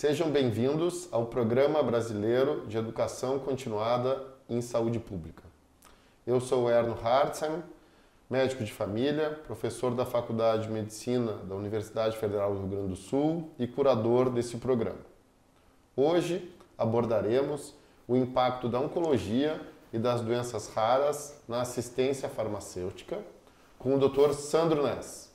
Sejam 0.00 0.30
bem-vindos 0.30 1.08
ao 1.10 1.26
Programa 1.26 1.82
Brasileiro 1.82 2.64
de 2.68 2.78
Educação 2.78 3.40
Continuada 3.40 4.24
em 4.48 4.62
Saúde 4.62 5.00
Pública. 5.00 5.42
Eu 6.24 6.40
sou 6.40 6.70
Erno 6.70 6.96
Hartzheim, 7.02 7.64
médico 8.30 8.62
de 8.62 8.72
família, 8.72 9.30
professor 9.44 9.92
da 9.92 10.06
Faculdade 10.06 10.68
de 10.68 10.72
Medicina 10.72 11.32
da 11.32 11.56
Universidade 11.56 12.16
Federal 12.16 12.54
do 12.54 12.60
Rio 12.60 12.68
Grande 12.68 12.88
do 12.90 12.94
Sul 12.94 13.50
e 13.58 13.66
curador 13.66 14.30
desse 14.30 14.58
programa. 14.58 15.00
Hoje 15.96 16.48
abordaremos 16.78 17.74
o 18.06 18.14
impacto 18.14 18.68
da 18.68 18.78
oncologia 18.78 19.60
e 19.92 19.98
das 19.98 20.20
doenças 20.20 20.68
raras 20.68 21.42
na 21.48 21.62
assistência 21.62 22.28
farmacêutica 22.28 23.18
com 23.80 23.96
o 23.96 23.98
Dr. 23.98 24.32
Sandro 24.32 24.84
Ness. 24.84 25.32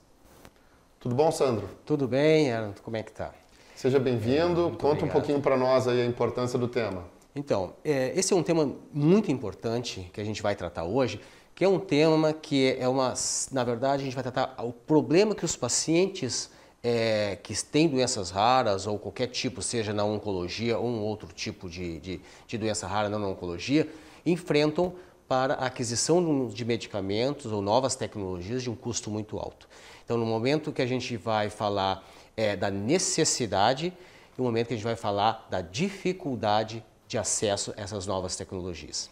Tudo 1.02 1.16
bom, 1.16 1.34
Sandro? 1.34 1.68
Tudo 1.86 2.08
bem, 2.08 2.48
Erno? 2.48 2.74
Como 2.82 2.96
é 2.96 3.04
que 3.04 3.12
tá? 3.12 3.43
Seja 3.84 4.00
bem-vindo. 4.00 4.70
Conta 4.70 4.86
obrigado. 4.86 5.04
um 5.04 5.10
pouquinho 5.10 5.42
para 5.42 5.58
nós 5.58 5.90
aí 5.90 6.02
a 6.02 6.06
importância 6.06 6.58
do 6.58 6.70
tema. 6.70 7.04
Então, 7.36 7.74
é, 7.84 8.18
esse 8.18 8.32
é 8.32 8.36
um 8.36 8.42
tema 8.42 8.78
muito 8.94 9.30
importante 9.30 10.10
que 10.14 10.22
a 10.22 10.24
gente 10.24 10.42
vai 10.42 10.56
tratar 10.56 10.86
hoje, 10.86 11.20
que 11.54 11.66
é 11.66 11.68
um 11.68 11.78
tema 11.78 12.32
que 12.32 12.78
é 12.80 12.88
uma, 12.88 13.14
na 13.52 13.62
verdade, 13.66 14.04
a 14.04 14.06
gente 14.06 14.14
vai 14.14 14.24
tratar 14.24 14.56
o 14.64 14.72
problema 14.72 15.36
que 15.36 15.44
os 15.44 15.58
pacientes 15.58 16.50
é, 16.82 17.38
que 17.44 17.54
têm 17.62 17.90
doenças 17.90 18.32
raras 18.32 18.88
ou 18.88 18.98
qualquer 18.98 19.28
tipo, 19.28 19.62
seja 19.62 19.92
na 19.92 20.06
oncologia 20.06 20.78
ou 20.78 20.88
um 20.88 21.02
outro 21.02 21.28
tipo 21.34 21.70
de, 21.70 22.00
de, 22.00 22.22
de 22.48 22.58
doença 22.58 22.88
rara 22.88 23.10
não 23.10 23.20
na 23.20 23.28
oncologia, 23.28 23.90
enfrentam 24.26 24.94
para 25.28 25.56
a 25.56 25.66
aquisição 25.66 26.48
de 26.48 26.64
medicamentos 26.64 27.52
ou 27.52 27.62
novas 27.62 27.98
tecnologias 27.98 28.64
de 28.64 28.70
um 28.70 28.76
custo 28.76 29.12
muito 29.12 29.38
alto. 29.38 29.68
Então, 30.06 30.18
no 30.18 30.26
momento 30.26 30.72
que 30.72 30.82
a 30.82 30.86
gente 30.86 31.18
vai 31.18 31.50
falar 31.50 32.02
é, 32.36 32.56
da 32.56 32.70
necessidade 32.70 33.88
e 33.88 34.38
no 34.38 34.44
momento 34.44 34.68
que 34.68 34.74
a 34.74 34.78
gente 34.78 34.86
vai 34.86 34.96
falar 34.96 35.48
da 35.50 35.62
dificuldade 35.62 36.84
de 37.08 37.18
acesso 37.18 37.74
a 37.78 37.82
essas 37.82 38.08
novas 38.08 38.36
tecnologias. 38.36 39.10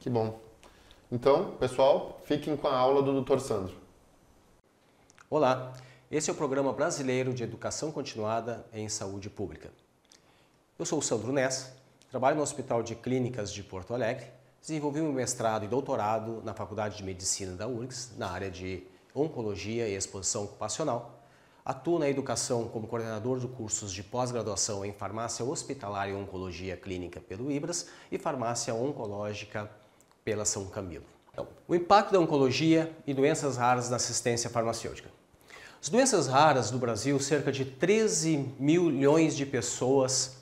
Que 0.00 0.08
bom. 0.08 0.38
Então, 1.10 1.52
pessoal, 1.52 2.20
fiquem 2.24 2.56
com 2.56 2.66
a 2.66 2.76
aula 2.76 3.02
do 3.02 3.22
Dr. 3.22 3.38
Sandro. 3.38 3.74
Olá, 5.28 5.72
esse 6.10 6.30
é 6.30 6.32
o 6.32 6.36
Programa 6.36 6.72
Brasileiro 6.72 7.34
de 7.34 7.42
Educação 7.42 7.92
Continuada 7.92 8.64
em 8.72 8.88
Saúde 8.88 9.28
Pública. 9.28 9.70
Eu 10.78 10.86
sou 10.86 10.98
o 10.98 11.02
Sandro 11.02 11.32
Ness, 11.32 11.72
trabalho 12.10 12.36
no 12.36 12.42
Hospital 12.42 12.82
de 12.82 12.94
Clínicas 12.94 13.52
de 13.52 13.62
Porto 13.62 13.92
Alegre, 13.92 14.26
desenvolvi 14.60 15.00
um 15.00 15.12
mestrado 15.12 15.64
e 15.64 15.68
doutorado 15.68 16.42
na 16.44 16.54
Faculdade 16.54 16.96
de 16.96 17.04
Medicina 17.04 17.52
da 17.52 17.66
URGS, 17.68 18.12
na 18.16 18.28
área 18.28 18.50
de 18.50 18.82
Oncologia 19.14 19.88
e 19.88 19.94
Exposição 19.94 20.44
Ocupacional, 20.44 21.18
Atuo 21.66 21.98
na 21.98 22.08
educação 22.08 22.68
como 22.68 22.86
coordenador 22.86 23.40
de 23.40 23.48
cursos 23.48 23.92
de 23.92 24.00
pós-graduação 24.00 24.84
em 24.84 24.92
farmácia 24.92 25.44
hospitalar 25.44 26.08
e 26.08 26.14
oncologia 26.14 26.76
clínica 26.76 27.20
pelo 27.20 27.50
IBRAS 27.50 27.88
e 28.08 28.16
farmácia 28.16 28.72
oncológica 28.72 29.68
pela 30.24 30.44
São 30.44 30.66
Camilo. 30.66 31.02
Então, 31.32 31.48
o 31.66 31.74
impacto 31.74 32.12
da 32.12 32.20
oncologia 32.20 32.96
e 33.04 33.12
doenças 33.12 33.56
raras 33.56 33.90
na 33.90 33.96
assistência 33.96 34.48
farmacêutica. 34.48 35.10
As 35.82 35.88
doenças 35.88 36.28
raras 36.28 36.70
no 36.70 36.78
Brasil, 36.78 37.18
cerca 37.18 37.50
de 37.50 37.64
13 37.64 38.54
milhões 38.60 39.36
de 39.36 39.44
pessoas 39.44 40.36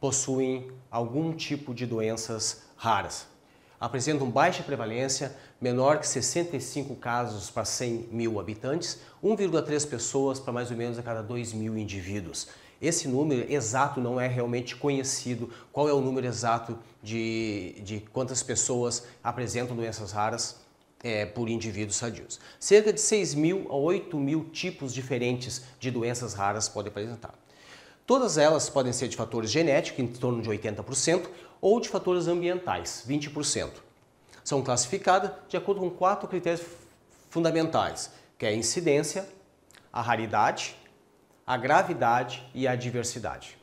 possuem 0.00 0.72
algum 0.90 1.32
tipo 1.36 1.72
de 1.72 1.86
doenças 1.86 2.64
raras. 2.76 3.28
Apresentam 3.78 4.30
baixa 4.30 4.62
prevalência, 4.62 5.36
menor 5.60 5.98
que 5.98 6.08
65 6.08 6.96
casos 6.96 7.50
para 7.50 7.64
100 7.64 8.08
mil 8.10 8.40
habitantes, 8.40 8.98
1,3 9.22 9.88
pessoas 9.88 10.40
para 10.40 10.52
mais 10.52 10.70
ou 10.70 10.76
menos 10.76 10.98
a 10.98 11.02
cada 11.02 11.22
2 11.22 11.52
mil 11.52 11.76
indivíduos. 11.76 12.48
Esse 12.80 13.08
número 13.08 13.50
exato 13.50 14.00
não 14.00 14.20
é 14.20 14.26
realmente 14.26 14.76
conhecido. 14.76 15.50
Qual 15.72 15.88
é 15.88 15.92
o 15.92 16.00
número 16.00 16.26
exato 16.26 16.78
de, 17.02 17.80
de 17.82 18.00
quantas 18.12 18.42
pessoas 18.42 19.04
apresentam 19.24 19.74
doenças 19.74 20.12
raras 20.12 20.56
é, 21.02 21.24
por 21.24 21.48
indivíduos 21.48 21.96
sadios? 21.96 22.38
Cerca 22.60 22.92
de 22.92 23.00
6 23.00 23.34
mil 23.34 23.66
a 23.70 23.76
8 23.76 24.18
mil 24.18 24.44
tipos 24.50 24.92
diferentes 24.92 25.62
de 25.80 25.90
doenças 25.90 26.34
raras 26.34 26.68
podem 26.68 26.90
apresentar. 26.90 27.34
Todas 28.06 28.38
elas 28.38 28.70
podem 28.70 28.92
ser 28.92 29.08
de 29.08 29.16
fatores 29.16 29.50
genéticos, 29.50 29.98
em 29.98 30.06
torno 30.06 30.40
de 30.40 30.48
80%, 30.48 31.26
ou 31.66 31.80
de 31.80 31.88
fatores 31.88 32.28
ambientais, 32.28 33.04
20% 33.08 33.72
são 34.44 34.62
classificadas 34.62 35.32
de 35.48 35.56
acordo 35.56 35.80
com 35.80 35.90
quatro 35.90 36.28
critérios 36.28 36.64
fundamentais, 37.28 38.12
que 38.38 38.46
é 38.46 38.50
a 38.50 38.54
incidência, 38.54 39.28
a 39.92 40.00
raridade, 40.00 40.76
a 41.44 41.56
gravidade 41.56 42.48
e 42.54 42.68
a 42.68 42.76
diversidade. 42.76 43.58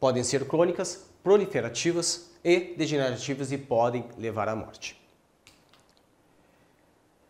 Podem 0.00 0.24
ser 0.24 0.48
crônicas, 0.48 1.04
proliferativas 1.22 2.32
e 2.42 2.74
degenerativas 2.76 3.52
e 3.52 3.58
podem 3.58 4.08
levar 4.18 4.48
à 4.48 4.56
morte. 4.56 5.00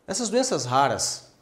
Essas 0.07 0.31
doenças 0.31 0.65
raras, 0.65 1.35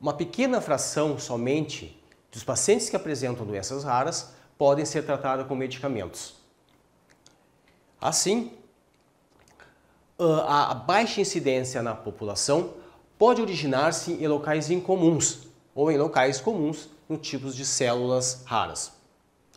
uma 0.00 0.14
pequena 0.14 0.60
fração 0.60 1.18
somente 1.18 2.00
dos 2.30 2.44
pacientes 2.44 2.88
que 2.88 2.94
apresentam 2.94 3.44
doenças 3.44 3.82
raras 3.82 4.34
podem 4.56 4.84
ser 4.84 5.04
tratadas 5.04 5.48
com 5.48 5.56
medicamentos. 5.56 6.38
Assim, 8.00 8.52
ah, 10.18 10.70
a 10.70 10.74
baixa 10.74 11.20
incidência 11.20 11.82
na 11.82 11.94
população 11.94 12.74
pode 13.18 13.42
originar-se 13.42 14.12
em 14.12 14.26
locais 14.26 14.70
incomuns 14.70 15.48
ou 15.74 15.90
em 15.90 15.98
locais 15.98 16.40
comuns 16.40 16.88
no 17.08 17.18
tipos 17.18 17.54
de 17.54 17.66
células 17.66 18.42
raras. 18.46 18.92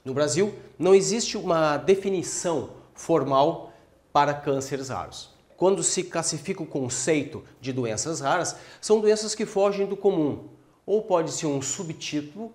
No 0.03 0.13
Brasil, 0.13 0.53
não 0.77 0.93
existe 0.93 1.37
uma 1.37 1.77
definição 1.77 2.71
formal 2.93 3.71
para 4.11 4.33
cânceres 4.33 4.89
raros. 4.89 5.29
Quando 5.55 5.81
se 5.81 6.03
classifica 6.03 6.61
o 6.61 6.67
conceito 6.67 7.43
de 7.61 7.71
doenças 7.71 8.19
raras, 8.19 8.57
são 8.81 8.99
doenças 8.99 9.33
que 9.33 9.45
fogem 9.45 9.87
do 9.87 9.95
comum, 9.95 10.49
ou 10.85 11.01
pode 11.03 11.31
ser 11.31 11.45
um 11.45 11.61
subtítulo 11.61 12.51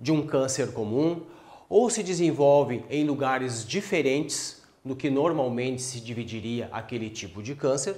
de 0.00 0.10
um 0.10 0.26
câncer 0.26 0.72
comum, 0.72 1.26
ou 1.68 1.90
se 1.90 2.02
desenvolvem 2.02 2.84
em 2.88 3.04
lugares 3.04 3.66
diferentes 3.66 4.57
do 4.88 4.96
que 4.96 5.10
normalmente 5.10 5.82
se 5.82 6.00
dividiria 6.00 6.68
aquele 6.72 7.10
tipo 7.10 7.42
de 7.42 7.54
câncer, 7.54 7.94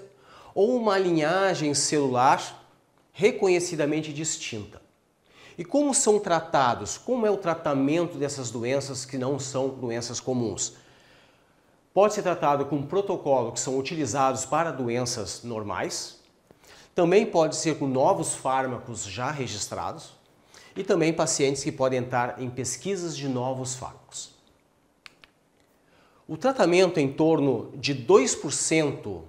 ou 0.53 0.77
uma 0.77 0.99
linhagem 0.99 1.73
celular 1.73 2.67
reconhecidamente 3.13 4.13
distinta. 4.13 4.83
E 5.57 5.65
como 5.65 5.95
são 5.95 6.19
tratados? 6.19 6.99
Como 6.99 7.25
é 7.25 7.31
o 7.31 7.37
tratamento 7.37 8.19
dessas 8.19 8.51
doenças 8.51 9.05
que 9.05 9.17
não 9.17 9.39
são 9.39 9.69
doenças 9.69 10.19
comuns? 10.19 10.75
Pode 11.95 12.15
ser 12.15 12.23
tratado 12.23 12.67
com 12.67 12.83
protocolos 12.83 13.53
que 13.53 13.61
são 13.61 13.79
utilizados 13.79 14.45
para 14.45 14.73
doenças 14.73 15.43
normais, 15.45 16.19
também 16.95 17.25
pode 17.25 17.55
ser 17.57 17.79
com 17.79 17.87
novos 17.87 18.35
fármacos 18.35 19.05
já 19.05 19.31
registrados 19.31 20.13
e 20.75 20.83
também 20.83 21.13
pacientes 21.13 21.63
que 21.63 21.71
podem 21.71 22.01
entrar 22.01 22.43
em 22.43 22.51
pesquisas 22.51 23.17
de 23.17 23.29
novos 23.29 23.75
fármacos. 23.75 24.40
O 26.31 26.37
tratamento 26.37 27.01
em 27.01 27.13
torno 27.13 27.73
de 27.75 27.93
2% 27.93 29.23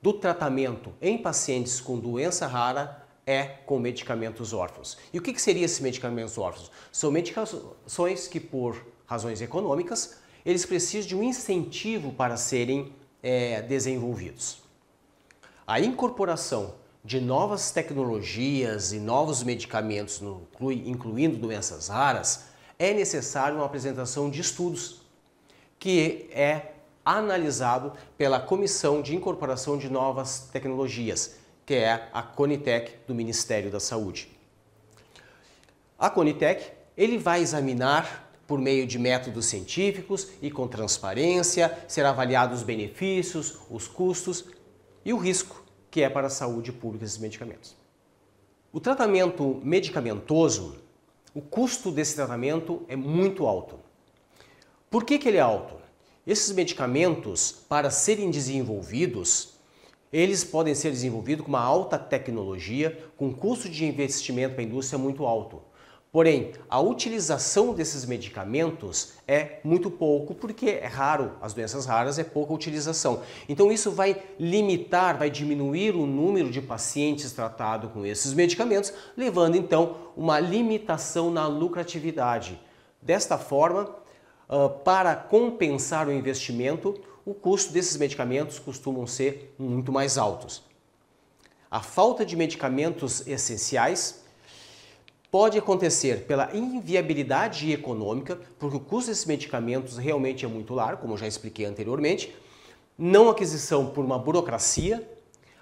do 0.00 0.12
tratamento 0.14 0.90
em 1.02 1.18
pacientes 1.18 1.82
com 1.82 1.98
doença 1.98 2.46
rara 2.46 3.06
é 3.26 3.44
com 3.44 3.78
medicamentos 3.78 4.54
órfãos. 4.54 4.96
E 5.12 5.18
o 5.18 5.20
que, 5.20 5.34
que 5.34 5.42
seriam 5.42 5.66
esses 5.66 5.80
medicamentos 5.80 6.38
órfãos? 6.38 6.70
São 6.90 7.10
medicações 7.10 8.26
que, 8.26 8.40
por 8.40 8.86
razões 9.04 9.42
econômicas, 9.42 10.16
eles 10.46 10.64
precisam 10.64 11.06
de 11.06 11.14
um 11.14 11.22
incentivo 11.22 12.10
para 12.10 12.38
serem 12.38 12.94
é, 13.22 13.60
desenvolvidos. 13.60 14.62
A 15.66 15.78
incorporação 15.78 16.76
de 17.04 17.20
novas 17.20 17.70
tecnologias 17.70 18.94
e 18.94 18.98
novos 18.98 19.42
medicamentos, 19.42 20.22
incluindo 20.86 21.36
doenças 21.36 21.88
raras, 21.88 22.46
é 22.78 22.94
necessário 22.94 23.58
uma 23.58 23.66
apresentação 23.66 24.30
de 24.30 24.40
estudos 24.40 25.03
que 25.84 26.30
é 26.30 26.72
analisado 27.04 27.92
pela 28.16 28.40
Comissão 28.40 29.02
de 29.02 29.14
Incorporação 29.14 29.76
de 29.76 29.90
Novas 29.90 30.48
Tecnologias, 30.50 31.34
que 31.66 31.74
é 31.74 32.08
a 32.10 32.22
Conitec 32.22 33.00
do 33.06 33.14
Ministério 33.14 33.70
da 33.70 33.78
Saúde. 33.78 34.30
A 35.98 36.08
Conitec 36.08 36.72
ele 36.96 37.18
vai 37.18 37.42
examinar 37.42 38.32
por 38.46 38.58
meio 38.58 38.86
de 38.86 38.98
métodos 38.98 39.44
científicos 39.44 40.28
e 40.40 40.50
com 40.50 40.66
transparência, 40.66 41.78
será 41.86 42.08
avaliado 42.08 42.54
os 42.54 42.62
benefícios, 42.62 43.58
os 43.68 43.86
custos 43.86 44.46
e 45.04 45.12
o 45.12 45.18
risco 45.18 45.62
que 45.90 46.00
é 46.00 46.08
para 46.08 46.28
a 46.28 46.30
saúde 46.30 46.72
pública 46.72 47.04
esses 47.04 47.18
medicamentos. 47.18 47.76
O 48.72 48.80
tratamento 48.80 49.60
medicamentoso, 49.62 50.76
o 51.34 51.42
custo 51.42 51.92
desse 51.92 52.14
tratamento 52.14 52.86
é 52.88 52.96
muito 52.96 53.46
alto. 53.46 53.83
Por 54.94 55.02
que, 55.02 55.18
que 55.18 55.26
ele 55.26 55.38
é 55.38 55.40
alto? 55.40 55.74
Esses 56.24 56.54
medicamentos, 56.54 57.50
para 57.68 57.90
serem 57.90 58.30
desenvolvidos, 58.30 59.54
eles 60.12 60.44
podem 60.44 60.72
ser 60.72 60.90
desenvolvidos 60.90 61.44
com 61.44 61.50
uma 61.50 61.60
alta 61.60 61.98
tecnologia, 61.98 62.96
com 63.16 63.34
custo 63.34 63.68
de 63.68 63.84
investimento 63.84 64.54
para 64.54 64.62
a 64.62 64.64
indústria 64.64 64.96
muito 64.96 65.26
alto. 65.26 65.62
Porém, 66.12 66.52
a 66.70 66.78
utilização 66.78 67.74
desses 67.74 68.04
medicamentos 68.04 69.14
é 69.26 69.58
muito 69.64 69.90
pouco, 69.90 70.32
porque 70.32 70.70
é 70.80 70.86
raro, 70.86 71.32
as 71.42 71.52
doenças 71.52 71.86
raras 71.86 72.16
é 72.20 72.22
pouca 72.22 72.52
utilização. 72.52 73.20
Então 73.48 73.72
isso 73.72 73.90
vai 73.90 74.22
limitar, 74.38 75.18
vai 75.18 75.28
diminuir 75.28 75.96
o 75.96 76.06
número 76.06 76.50
de 76.50 76.62
pacientes 76.62 77.32
tratados 77.32 77.90
com 77.90 78.06
esses 78.06 78.32
medicamentos, 78.32 78.92
levando 79.16 79.56
então 79.56 80.12
uma 80.16 80.38
limitação 80.38 81.32
na 81.32 81.48
lucratividade. 81.48 82.60
Desta 83.02 83.36
forma, 83.36 84.03
para 84.84 85.16
compensar 85.16 86.08
o 86.08 86.12
investimento, 86.12 87.00
o 87.24 87.34
custo 87.34 87.72
desses 87.72 87.96
medicamentos 87.96 88.58
costumam 88.58 89.06
ser 89.06 89.54
muito 89.58 89.90
mais 89.90 90.18
altos. 90.18 90.62
A 91.70 91.80
falta 91.80 92.24
de 92.24 92.36
medicamentos 92.36 93.26
essenciais 93.26 94.22
pode 95.30 95.58
acontecer 95.58 96.26
pela 96.26 96.54
inviabilidade 96.54 97.72
econômica, 97.72 98.38
porque 98.58 98.76
o 98.76 98.80
custo 98.80 99.10
desses 99.10 99.24
medicamentos 99.24 99.98
realmente 99.98 100.44
é 100.44 100.48
muito 100.48 100.72
largo, 100.74 101.02
como 101.02 101.16
já 101.16 101.26
expliquei 101.26 101.66
anteriormente, 101.66 102.32
não 102.96 103.28
aquisição 103.28 103.86
por 103.90 104.04
uma 104.04 104.18
burocracia, 104.18 105.10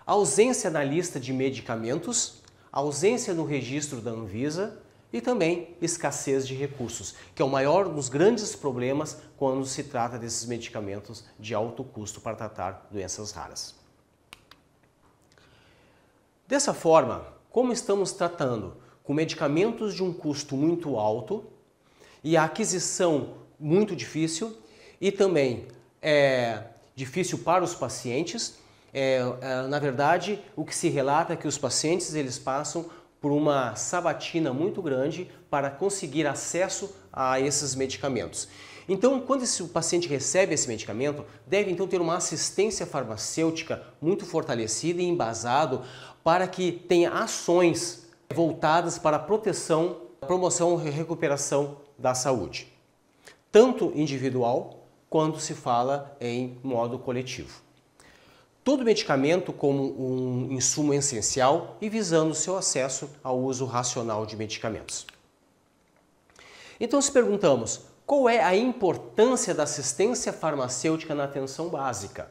ausência 0.05 0.69
na 0.69 0.85
lista 0.85 1.19
de 1.19 1.33
medicamentos, 1.33 2.43
ausência 2.71 3.33
no 3.33 3.45
registro 3.45 4.03
da 4.03 4.11
Anvisa 4.11 4.81
e 5.12 5.20
também 5.20 5.76
escassez 5.81 6.47
de 6.47 6.55
recursos, 6.55 7.14
que 7.35 7.43
é 7.43 7.44
o 7.44 7.49
maior 7.49 7.88
dos 7.88 8.09
grandes 8.09 8.56
problemas 8.56 9.19
quando 9.37 9.67
se 9.67 9.85
trata 9.85 10.19
desses 10.19 10.47
medicamentos 10.47 11.25
de 11.38 11.55
alto 11.55 11.85
custo 11.85 12.20
para 12.20 12.37
tratar 12.37 12.88
doenças 12.91 13.32
raras. 13.32 13.75
Dessa 16.49 16.73
forma, 16.73 17.26
como 17.50 17.73
estamos 17.73 18.12
tratando 18.12 18.76
com 19.05 19.12
medicamentos 19.12 19.94
de 19.94 20.03
um 20.03 20.12
custo 20.12 20.56
muito 20.56 20.97
alto 20.97 21.44
e 22.23 22.37
a 22.37 22.44
aquisição 22.44 23.35
muito 23.59 23.94
difícil 23.94 24.56
e 25.00 25.11
também 25.11 25.67
é 26.00 26.64
difícil 26.94 27.38
para 27.38 27.64
os 27.64 27.75
pacientes. 27.75 28.59
É, 28.94 29.23
é, 29.41 29.62
na 29.67 29.79
verdade, 29.79 30.43
o 30.55 30.64
que 30.64 30.75
se 30.75 30.88
relata 30.88 31.32
é 31.32 31.37
que 31.37 31.49
os 31.49 31.59
pacientes 31.59 32.14
eles 32.14 32.38
passam 32.38 32.88
por 33.23 33.31
uma 33.31 33.77
sabatina 33.77 34.53
muito 34.53 34.83
grande 34.83 35.31
para 35.49 35.71
conseguir 35.71 36.27
acesso 36.27 36.93
a 37.13 37.39
esses 37.39 37.77
medicamentos. 37.77 38.49
Então, 38.89 39.21
quando 39.21 39.45
esse, 39.45 39.63
paciente 39.65 40.09
recebe 40.09 40.53
esse 40.53 40.67
medicamento, 40.67 41.25
deve 41.47 41.71
então 41.71 41.87
ter 41.87 42.01
uma 42.01 42.17
assistência 42.17 42.85
farmacêutica 42.85 43.81
muito 44.01 44.27
fortalecida 44.27 45.01
e 45.01 45.05
embasado 45.05 45.83
para 46.25 46.49
que 46.49 46.73
tenha 46.73 47.11
ações 47.11 48.09
voltadas 48.35 48.99
para 48.99 49.19
a 49.19 49.21
proteção, 49.21 49.99
promoção 50.21 50.85
e 50.85 50.91
recuperação 50.91 51.77
da 51.97 52.15
saúde, 52.15 52.67
tanto 53.53 53.93
individual 53.95 54.89
quanto 55.09 55.39
se 55.39 55.55
fala 55.55 56.17
em 56.21 56.59
modo 56.63 56.99
coletivo. 56.99 57.63
Todo 58.64 58.85
medicamento 58.85 59.53
como 59.53 59.82
um 59.82 60.53
insumo 60.53 60.94
essencial 60.94 61.76
e 61.81 61.88
visando 61.88 62.32
seu 62.35 62.56
acesso 62.56 63.11
ao 63.23 63.41
uso 63.41 63.64
racional 63.64 64.25
de 64.25 64.37
medicamentos. 64.37 65.05
Então, 66.79 67.03
se 67.03 67.11
perguntamos 67.11 67.81
qual 68.06 68.29
é 68.29 68.41
a 68.41 68.55
importância 68.55 69.53
da 69.53 69.64
assistência 69.64 70.32
farmacêutica 70.32 71.12
na 71.14 71.25
atenção 71.25 71.69
básica? 71.69 72.31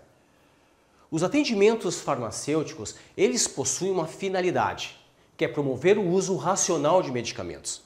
Os 1.09 1.23
atendimentos 1.23 1.99
farmacêuticos, 1.99 2.95
eles 3.17 3.45
possuem 3.45 3.91
uma 3.91 4.07
finalidade, 4.07 4.97
que 5.35 5.43
é 5.43 5.47
promover 5.49 5.97
o 5.97 6.07
uso 6.07 6.37
racional 6.37 7.01
de 7.01 7.11
medicamentos, 7.11 7.81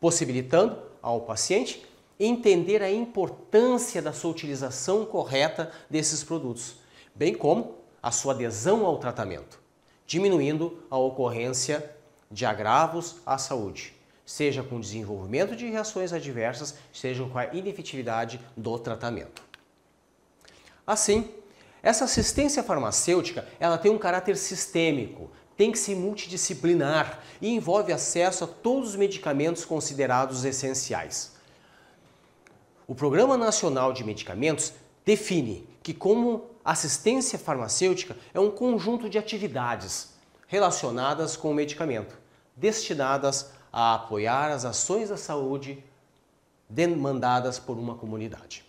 possibilitando 0.00 0.76
ao 1.00 1.20
paciente 1.20 1.86
entender 2.18 2.82
a 2.82 2.90
importância 2.90 4.02
da 4.02 4.12
sua 4.12 4.32
utilização 4.32 5.04
correta 5.04 5.70
desses 5.88 6.24
produtos, 6.24 6.74
bem 7.14 7.34
como 7.34 7.83
a 8.04 8.10
sua 8.10 8.34
adesão 8.34 8.84
ao 8.84 8.98
tratamento, 8.98 9.58
diminuindo 10.06 10.84
a 10.90 10.98
ocorrência 10.98 11.90
de 12.30 12.44
agravos 12.44 13.16
à 13.24 13.38
saúde, 13.38 13.94
seja 14.26 14.62
com 14.62 14.78
desenvolvimento 14.78 15.56
de 15.56 15.70
reações 15.70 16.12
adversas, 16.12 16.74
seja 16.92 17.24
com 17.24 17.38
a 17.38 17.46
inefetividade 17.54 18.38
do 18.54 18.78
tratamento. 18.78 19.42
Assim, 20.86 21.30
essa 21.82 22.04
assistência 22.04 22.62
farmacêutica 22.62 23.48
ela 23.58 23.78
tem 23.78 23.90
um 23.90 23.96
caráter 23.96 24.36
sistêmico, 24.36 25.30
tem 25.56 25.72
que 25.72 25.78
ser 25.78 25.94
multidisciplinar 25.94 27.20
e 27.40 27.48
envolve 27.48 27.90
acesso 27.90 28.44
a 28.44 28.46
todos 28.46 28.90
os 28.90 28.96
medicamentos 28.96 29.64
considerados 29.64 30.44
essenciais. 30.44 31.32
O 32.86 32.94
Programa 32.94 33.38
Nacional 33.38 33.94
de 33.94 34.04
Medicamentos 34.04 34.74
define 35.06 35.66
que, 35.84 35.92
como 35.92 36.46
assistência 36.64 37.38
farmacêutica, 37.38 38.16
é 38.32 38.40
um 38.40 38.50
conjunto 38.50 39.08
de 39.08 39.18
atividades 39.18 40.14
relacionadas 40.48 41.36
com 41.36 41.50
o 41.50 41.54
medicamento, 41.54 42.16
destinadas 42.56 43.50
a 43.70 43.94
apoiar 43.94 44.50
as 44.50 44.64
ações 44.64 45.10
da 45.10 45.18
saúde 45.18 45.84
demandadas 46.66 47.58
por 47.58 47.76
uma 47.76 47.94
comunidade. 47.94 48.64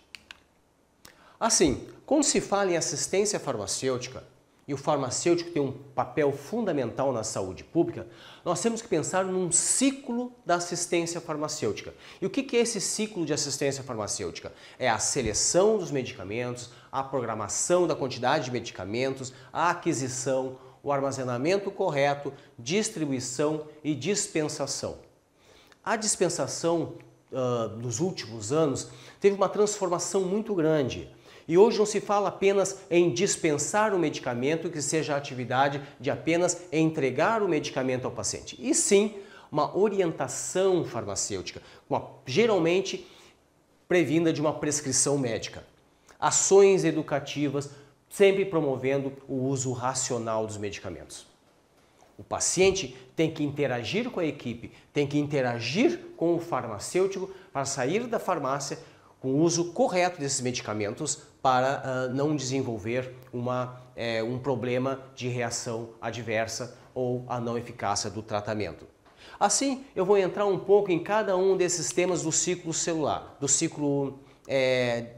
Assim, 1.40 1.88
quando 2.04 2.22
se 2.22 2.38
fala 2.38 2.72
em 2.72 2.76
assistência 2.76 3.40
farmacêutica, 3.40 4.22
e 4.68 4.74
o 4.74 4.76
farmacêutico 4.76 5.50
tem 5.52 5.62
um 5.62 5.70
papel 5.70 6.32
fundamental 6.32 7.12
na 7.12 7.22
saúde 7.22 7.62
pública, 7.62 8.06
nós 8.44 8.60
temos 8.60 8.82
que 8.82 8.88
pensar 8.88 9.24
num 9.24 9.52
ciclo 9.52 10.32
da 10.44 10.56
assistência 10.56 11.20
farmacêutica. 11.20 11.94
E 12.20 12.26
o 12.26 12.30
que 12.30 12.56
é 12.56 12.60
esse 12.60 12.80
ciclo 12.80 13.24
de 13.24 13.32
assistência 13.32 13.84
farmacêutica? 13.84 14.52
É 14.76 14.88
a 14.88 14.98
seleção 14.98 15.78
dos 15.78 15.92
medicamentos, 15.92 16.70
a 16.90 17.02
programação 17.02 17.86
da 17.86 17.94
quantidade 17.94 18.46
de 18.46 18.50
medicamentos, 18.50 19.32
a 19.52 19.70
aquisição, 19.70 20.58
o 20.82 20.90
armazenamento 20.90 21.70
correto, 21.70 22.32
distribuição 22.58 23.66
e 23.84 23.94
dispensação. 23.94 24.98
A 25.84 25.94
dispensação 25.94 26.94
uh, 27.30 27.68
nos 27.76 28.00
últimos 28.00 28.52
anos 28.52 28.88
teve 29.20 29.36
uma 29.36 29.48
transformação 29.48 30.22
muito 30.22 30.54
grande. 30.54 31.08
E 31.48 31.56
hoje 31.56 31.78
não 31.78 31.86
se 31.86 32.00
fala 32.00 32.28
apenas 32.28 32.80
em 32.90 33.12
dispensar 33.12 33.94
o 33.94 33.98
medicamento, 33.98 34.68
que 34.68 34.82
seja 34.82 35.14
a 35.14 35.16
atividade 35.16 35.80
de 36.00 36.10
apenas 36.10 36.62
entregar 36.72 37.42
o 37.42 37.48
medicamento 37.48 38.04
ao 38.04 38.10
paciente, 38.10 38.56
e 38.58 38.74
sim 38.74 39.14
uma 39.50 39.76
orientação 39.76 40.84
farmacêutica, 40.84 41.62
uma, 41.88 42.10
geralmente 42.26 43.06
previnda 43.86 44.32
de 44.32 44.40
uma 44.40 44.52
prescrição 44.52 45.16
médica. 45.16 45.64
Ações 46.18 46.84
educativas, 46.84 47.70
sempre 48.08 48.44
promovendo 48.44 49.12
o 49.28 49.44
uso 49.44 49.72
racional 49.72 50.46
dos 50.46 50.56
medicamentos. 50.56 51.26
O 52.18 52.24
paciente 52.24 52.96
tem 53.14 53.30
que 53.30 53.44
interagir 53.44 54.10
com 54.10 54.20
a 54.20 54.24
equipe, 54.24 54.72
tem 54.92 55.06
que 55.06 55.18
interagir 55.18 56.00
com 56.16 56.34
o 56.34 56.40
farmacêutico 56.40 57.30
para 57.52 57.64
sair 57.64 58.06
da 58.06 58.18
farmácia 58.18 58.78
com 59.26 59.32
o 59.32 59.42
uso 59.42 59.72
correto 59.72 60.20
desses 60.20 60.40
medicamentos 60.40 61.18
para 61.42 61.82
uh, 61.82 62.14
não 62.14 62.36
desenvolver 62.36 63.12
uma, 63.32 63.82
é, 63.96 64.22
um 64.22 64.38
problema 64.38 65.02
de 65.16 65.26
reação 65.26 65.88
adversa 66.00 66.78
ou 66.94 67.24
a 67.26 67.40
não 67.40 67.58
eficácia 67.58 68.08
do 68.08 68.22
tratamento. 68.22 68.86
Assim, 69.40 69.84
eu 69.96 70.06
vou 70.06 70.16
entrar 70.16 70.46
um 70.46 70.56
pouco 70.56 70.92
em 70.92 71.02
cada 71.02 71.36
um 71.36 71.56
desses 71.56 71.90
temas 71.92 72.22
do 72.22 72.30
ciclo 72.30 72.72
celular, 72.72 73.36
do 73.40 73.48
ciclo 73.48 74.20
é, 74.46 75.14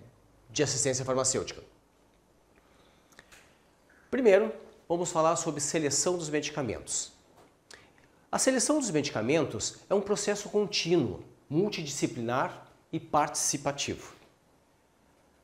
de 0.50 0.62
assistência 0.62 1.04
farmacêutica. 1.04 1.62
Primeiro, 4.10 4.50
vamos 4.88 5.12
falar 5.12 5.36
sobre 5.36 5.60
seleção 5.60 6.16
dos 6.16 6.30
medicamentos. 6.30 7.12
A 8.32 8.38
seleção 8.38 8.78
dos 8.78 8.90
medicamentos 8.90 9.76
é 9.90 9.94
um 9.94 10.00
processo 10.00 10.48
contínuo, 10.48 11.22
multidisciplinar 11.50 12.67
e 12.92 12.98
participativo 13.00 14.18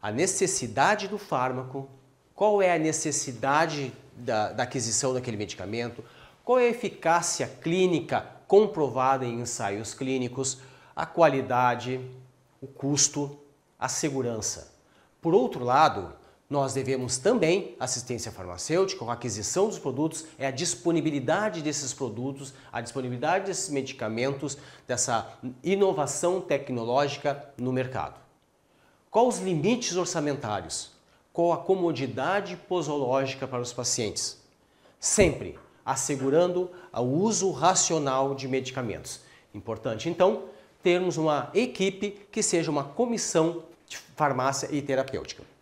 a 0.05 0.13
necessidade 0.13 1.09
do 1.09 1.17
fármaco, 1.17 1.89
qual 2.35 2.61
é 2.61 2.75
a 2.75 2.79
necessidade 2.79 3.91
da, 4.15 4.53
da 4.53 4.65
aquisição 4.65 5.15
daquele 5.15 5.39
medicamento, 5.39 6.05
qual 6.45 6.59
é 6.59 6.65
a 6.65 6.69
eficácia 6.69 7.47
clínica 7.63 8.21
comprovada 8.47 9.25
em 9.25 9.41
ensaios 9.41 9.95
clínicos, 9.95 10.59
a 10.95 11.07
qualidade, 11.07 12.07
o 12.61 12.67
custo, 12.67 13.39
a 13.79 13.89
segurança. 13.89 14.75
Por 15.23 15.33
outro 15.33 15.65
lado, 15.65 16.13
nós 16.55 16.73
devemos 16.73 17.19
também 17.19 17.75
assistência 17.81 18.31
farmacêutica, 18.31 19.05
a 19.05 19.13
aquisição 19.13 19.67
dos 19.67 19.79
produtos, 19.79 20.25
é 20.39 20.47
a 20.47 20.53
disponibilidade 20.53 21.61
desses 21.61 21.93
produtos, 21.93 22.55
a 22.73 22.81
disponibilidade 22.81 23.47
desses 23.47 23.69
medicamentos, 23.69 24.57
dessa 24.87 25.37
inovação 25.65 26.41
tecnológica 26.41 27.53
no 27.59 27.73
mercado. 27.73 28.21
Qual 29.11 29.27
os 29.27 29.41
limites 29.41 29.97
orçamentários? 29.97 30.93
Qual 31.33 31.53
a 31.53 31.59
comodidade 31.59 32.57
posológica 32.57 33.49
para 33.49 33.61
os 33.61 33.73
pacientes? 33.73 34.41
Sempre 35.01 35.59
assegurando 35.85 36.71
o 36.93 37.03
uso 37.03 37.51
racional 37.51 38.35
de 38.35 38.49
medicamentos, 38.49 39.21
Importante, 39.55 40.09
então, 40.09 40.47
termos 40.83 41.17
uma 41.17 41.49
equipe 41.55 42.27
que 42.33 42.43
seja 42.43 42.73
uma 42.73 42.83
comissão 42.83 43.63
de 43.87 43.97
farmácia 43.97 44.69
e 44.73 44.83
terapêutica. 44.83 45.54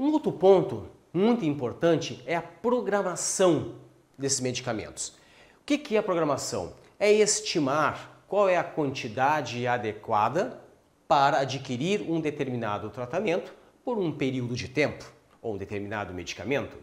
Um 0.00 0.12
outro 0.12 0.32
ponto 0.32 0.86
muito 1.12 1.44
importante 1.44 2.22
é 2.24 2.34
a 2.34 2.40
programação 2.40 3.74
desses 4.16 4.40
medicamentos. 4.40 5.12
O 5.60 5.64
que 5.64 5.94
é 5.94 5.98
a 5.98 6.02
programação? 6.02 6.72
É 6.98 7.12
estimar 7.12 8.24
qual 8.26 8.48
é 8.48 8.56
a 8.56 8.64
quantidade 8.64 9.66
adequada 9.66 10.58
para 11.06 11.40
adquirir 11.40 12.00
um 12.00 12.18
determinado 12.18 12.88
tratamento 12.88 13.52
por 13.84 13.98
um 13.98 14.10
período 14.10 14.56
de 14.56 14.68
tempo 14.68 15.04
ou 15.42 15.56
um 15.56 15.58
determinado 15.58 16.14
medicamento, 16.14 16.78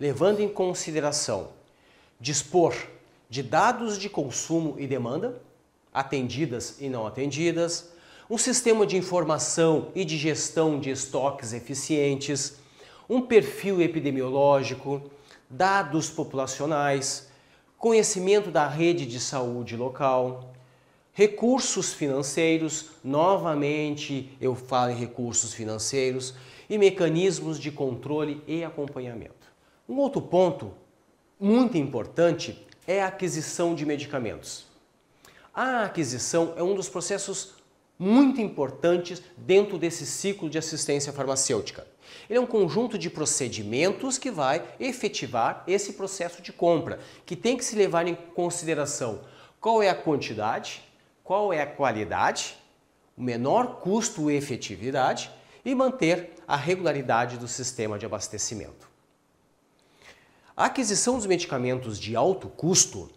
levando 0.00 0.40
em 0.40 0.48
consideração 0.48 1.50
dispor 2.18 2.74
de 3.28 3.42
dados 3.42 3.98
de 3.98 4.08
consumo 4.08 4.76
e 4.78 4.86
demanda, 4.86 5.42
atendidas 5.92 6.80
e 6.80 6.88
não 6.88 7.06
atendidas, 7.06 7.92
um 8.28 8.36
sistema 8.36 8.84
de 8.84 8.96
informação 8.96 9.88
e 9.94 10.04
de 10.04 10.16
gestão 10.16 10.80
de 10.80 10.90
estoques 10.90 11.52
eficientes, 11.52 12.56
um 13.08 13.20
perfil 13.20 13.80
epidemiológico, 13.80 15.00
dados 15.48 16.10
populacionais, 16.10 17.28
conhecimento 17.78 18.50
da 18.50 18.66
rede 18.66 19.06
de 19.06 19.20
saúde 19.20 19.76
local, 19.76 20.52
recursos 21.12 21.94
financeiros, 21.94 22.90
novamente 23.02 24.36
eu 24.40 24.56
falo 24.56 24.90
em 24.90 24.96
recursos 24.96 25.54
financeiros, 25.54 26.34
e 26.68 26.76
mecanismos 26.76 27.60
de 27.60 27.70
controle 27.70 28.42
e 28.44 28.64
acompanhamento. 28.64 29.46
Um 29.88 29.98
outro 29.98 30.20
ponto 30.20 30.72
muito 31.38 31.78
importante 31.78 32.66
é 32.88 33.02
a 33.02 33.06
aquisição 33.06 33.72
de 33.72 33.86
medicamentos. 33.86 34.66
A 35.54 35.84
aquisição 35.84 36.54
é 36.56 36.62
um 36.62 36.74
dos 36.74 36.88
processos 36.88 37.55
muito 37.98 38.40
importantes 38.40 39.22
dentro 39.36 39.78
desse 39.78 40.06
ciclo 40.06 40.50
de 40.50 40.58
assistência 40.58 41.12
farmacêutica. 41.12 41.86
Ele 42.28 42.38
é 42.38 42.42
um 42.42 42.46
conjunto 42.46 42.98
de 42.98 43.08
procedimentos 43.08 44.18
que 44.18 44.30
vai 44.30 44.62
efetivar 44.78 45.64
esse 45.66 45.94
processo 45.94 46.42
de 46.42 46.52
compra, 46.52 46.98
que 47.24 47.36
tem 47.36 47.56
que 47.56 47.64
se 47.64 47.76
levar 47.76 48.06
em 48.06 48.14
consideração 48.14 49.20
qual 49.60 49.82
é 49.82 49.88
a 49.88 49.94
quantidade, 49.94 50.82
qual 51.24 51.52
é 51.52 51.62
a 51.62 51.66
qualidade, 51.66 52.56
o 53.16 53.22
menor 53.22 53.80
custo 53.80 54.30
e 54.30 54.36
efetividade 54.36 55.30
e 55.64 55.74
manter 55.74 56.34
a 56.46 56.56
regularidade 56.56 57.38
do 57.38 57.48
sistema 57.48 57.98
de 57.98 58.06
abastecimento. 58.06 58.88
A 60.56 60.66
aquisição 60.66 61.16
dos 61.16 61.26
medicamentos 61.26 61.98
de 61.98 62.14
alto 62.14 62.48
custo 62.48 63.10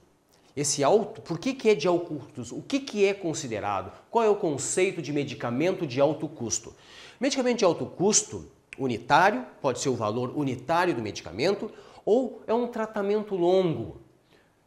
esse 0.60 0.84
alto, 0.84 1.22
por 1.22 1.40
que, 1.40 1.54
que 1.54 1.70
é 1.70 1.76
de 1.76 1.88
alto 1.88 2.22
custo? 2.36 2.58
O 2.58 2.62
que, 2.62 2.80
que 2.80 3.06
é 3.06 3.14
considerado? 3.14 3.92
Qual 4.12 4.24
é 4.24 4.30
o 4.30 4.36
conceito 4.36 5.02
de 5.02 5.14
medicamento 5.14 5.88
de 5.88 6.02
alto 6.02 6.28
custo? 6.28 6.76
Medicamento 7.20 7.60
de 7.60 7.66
alto 7.66 7.86
custo 7.86 8.46
unitário, 8.78 9.46
pode 9.62 9.80
ser 9.80 9.90
o 9.90 9.96
valor 9.96 10.38
unitário 10.38 10.94
do 10.94 11.02
medicamento, 11.02 11.72
ou 12.06 12.42
é 12.48 12.54
um 12.54 12.68
tratamento 12.68 13.36
longo, 13.36 14.02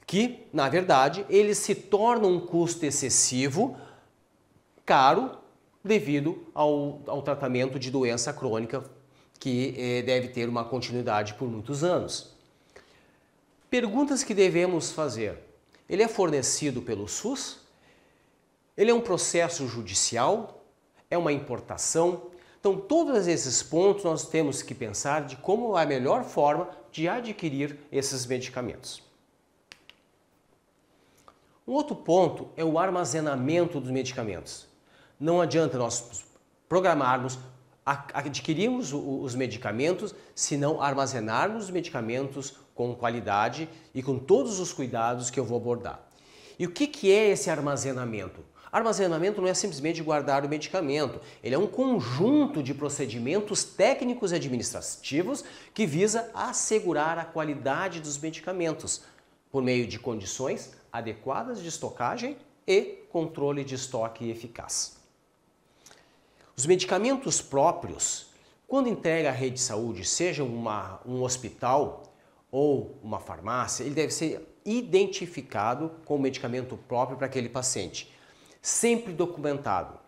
que, 0.07 0.47
na 0.53 0.69
verdade, 0.69 1.27
ele 1.29 1.55
se 1.55 1.75
torna 1.75 2.27
um 2.27 2.41
custo 2.41 2.85
excessivo, 2.85 3.77
caro, 4.85 5.33
devido 5.83 6.47
ao, 6.55 7.03
ao 7.07 7.23
tratamento 7.23 7.79
de 7.79 7.91
doença 7.91 8.33
crônica, 8.33 8.85
que 9.39 9.75
eh, 9.77 10.03
deve 10.03 10.29
ter 10.29 10.49
uma 10.49 10.65
continuidade 10.65 11.35
por 11.35 11.49
muitos 11.49 11.83
anos. 11.83 12.35
Perguntas 13.69 14.23
que 14.23 14.35
devemos 14.35 14.93
fazer. 14.93 15.52
Ele 15.93 16.03
é 16.03 16.09
fornecido 16.09 16.81
pelo 16.81 17.07
SUS? 17.07 17.59
Ele 18.75 18.91
é 18.91 18.95
um 18.95 19.01
processo 19.03 19.69
judicial? 19.69 20.65
É 21.11 21.19
uma 21.19 21.31
importação? 21.31 22.31
Então, 22.59 22.79
todos 22.79 23.27
esses 23.27 23.63
pontos 23.63 24.03
nós 24.03 24.27
temos 24.27 24.63
que 24.63 24.75
pensar 24.75 25.27
de 25.27 25.37
como 25.37 25.79
é 25.79 25.83
a 25.83 25.87
melhor 25.87 26.25
forma 26.25 26.71
de 26.91 27.07
adquirir 27.07 27.79
esses 27.93 28.25
medicamentos. 28.25 29.03
Um 31.69 31.73
outro 31.73 31.95
ponto 31.95 32.49
é 32.57 32.65
o 32.65 32.79
armazenamento 32.79 33.79
dos 33.79 33.91
medicamentos. 33.91 34.67
Não 35.21 35.43
adianta 35.43 35.77
nós 35.77 36.25
programarmos, 36.71 37.39
adquirirmos 37.85 38.93
os 38.93 39.35
medicamentos 39.35 40.15
se 40.35 40.57
não 40.57 40.81
armazenarmos 40.81 41.65
os 41.65 41.71
medicamentos 41.71 42.55
com 42.75 42.95
qualidade 42.95 43.69
e 43.95 44.03
com 44.03 44.19
todos 44.19 44.61
os 44.61 44.73
cuidados 44.73 45.31
que 45.31 45.39
eu 45.39 45.45
vou 45.45 45.59
abordar. 45.59 46.01
E 46.59 46.67
o 46.67 46.71
que, 46.71 46.87
que 46.87 47.11
é 47.11 47.31
esse 47.31 47.51
armazenamento? 47.51 48.45
Armazenamento 48.71 49.41
não 49.43 49.49
é 49.49 49.53
simplesmente 49.53 50.03
guardar 50.03 50.47
o 50.47 50.49
medicamento, 50.49 51.21
ele 51.45 51.55
é 51.55 51.59
um 51.59 51.67
conjunto 51.67 52.63
de 52.63 52.73
procedimentos 52.73 53.65
técnicos 53.65 54.33
e 54.33 54.37
administrativos 54.37 55.45
que 55.75 55.85
visa 55.85 56.31
assegurar 56.33 57.19
a 57.19 57.25
qualidade 57.25 58.01
dos 58.01 58.17
medicamentos 58.17 59.03
por 59.51 59.63
meio 59.63 59.87
de 59.87 59.99
condições 59.99 60.73
adequadas 60.91 61.61
de 61.61 61.69
estocagem 61.69 62.39
e 62.67 63.05
controle 63.11 63.63
de 63.63 63.75
estoque 63.75 64.31
eficaz. 64.31 65.02
Os 66.57 66.67
medicamentos 66.67 67.41
próprios, 67.41 68.27
quando 68.69 68.89
entrega 68.89 69.31
à 69.31 69.33
rede 69.33 69.55
de 69.55 69.61
saúde, 69.61 70.05
seja 70.05 70.45
uma, 70.45 71.01
um 71.07 71.23
hospital 71.23 72.15
ou 72.51 72.99
uma 73.03 73.19
farmácia, 73.19 73.85
ele 73.85 73.95
deve 73.95 74.13
ser 74.13 74.47
identificado 74.65 75.91
com 76.05 76.17
o 76.17 76.21
medicamento 76.21 76.77
próprio 76.77 77.17
para 77.17 77.27
aquele 77.27 77.49
paciente, 77.49 78.13
sempre 78.61 79.13
documentado. 79.13 79.99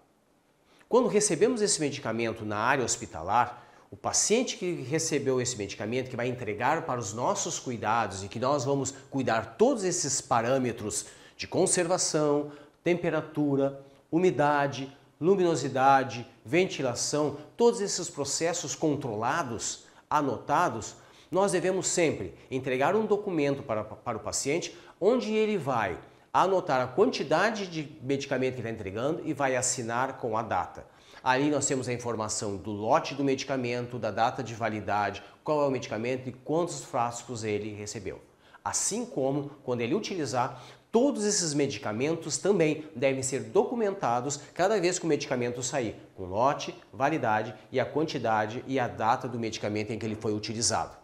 Quando 0.88 1.08
recebemos 1.08 1.62
esse 1.62 1.80
medicamento 1.80 2.44
na 2.44 2.58
área 2.58 2.84
hospitalar, 2.84 3.64
o 3.90 3.96
paciente 3.96 4.56
que 4.56 4.72
recebeu 4.82 5.40
esse 5.40 5.56
medicamento, 5.56 6.10
que 6.10 6.16
vai 6.16 6.28
entregar 6.28 6.84
para 6.84 7.00
os 7.00 7.12
nossos 7.12 7.58
cuidados 7.58 8.22
e 8.22 8.28
que 8.28 8.38
nós 8.38 8.64
vamos 8.64 8.92
cuidar 9.10 9.56
todos 9.56 9.82
esses 9.82 10.20
parâmetros 10.20 11.06
de 11.36 11.48
conservação, 11.48 12.52
temperatura, 12.82 13.80
umidade, 14.10 14.94
luminosidade, 15.20 16.26
ventilação, 16.44 17.36
todos 17.56 17.80
esses 17.80 18.10
processos 18.10 18.74
controlados, 18.74 19.84
anotados, 20.08 20.96
nós 21.30 21.52
devemos 21.52 21.86
sempre 21.86 22.34
entregar 22.50 22.94
um 22.94 23.06
documento 23.06 23.62
para, 23.62 23.82
para 23.82 24.16
o 24.16 24.20
paciente 24.20 24.76
onde 25.00 25.32
ele 25.32 25.58
vai 25.58 25.98
anotar 26.32 26.80
a 26.80 26.86
quantidade 26.86 27.66
de 27.66 27.96
medicamento 28.02 28.54
que 28.54 28.60
está 28.60 28.70
entregando 28.70 29.22
e 29.24 29.32
vai 29.32 29.54
assinar 29.54 30.18
com 30.18 30.36
a 30.36 30.42
data. 30.42 30.86
Ali 31.22 31.48
nós 31.48 31.66
temos 31.66 31.88
a 31.88 31.92
informação 31.92 32.56
do 32.56 32.70
lote 32.70 33.14
do 33.14 33.24
medicamento, 33.24 33.98
da 33.98 34.10
data 34.10 34.42
de 34.42 34.54
validade, 34.54 35.22
qual 35.42 35.62
é 35.62 35.66
o 35.66 35.70
medicamento 35.70 36.28
e 36.28 36.32
quantos 36.32 36.84
frascos 36.84 37.44
ele 37.44 37.72
recebeu. 37.72 38.20
Assim 38.64 39.06
como, 39.06 39.50
quando 39.62 39.80
ele 39.80 39.94
utilizar, 39.94 40.62
todos 40.94 41.24
esses 41.24 41.52
medicamentos 41.54 42.38
também 42.38 42.84
devem 42.94 43.20
ser 43.20 43.40
documentados 43.40 44.38
cada 44.54 44.80
vez 44.80 44.96
que 44.96 45.04
o 45.04 45.08
medicamento 45.08 45.60
sair, 45.60 45.96
com 46.14 46.24
lote, 46.24 46.72
validade 46.92 47.52
e 47.72 47.80
a 47.80 47.84
quantidade 47.84 48.62
e 48.64 48.78
a 48.78 48.86
data 48.86 49.26
do 49.26 49.36
medicamento 49.36 49.90
em 49.90 49.98
que 49.98 50.06
ele 50.06 50.14
foi 50.14 50.32
utilizado. 50.32 50.96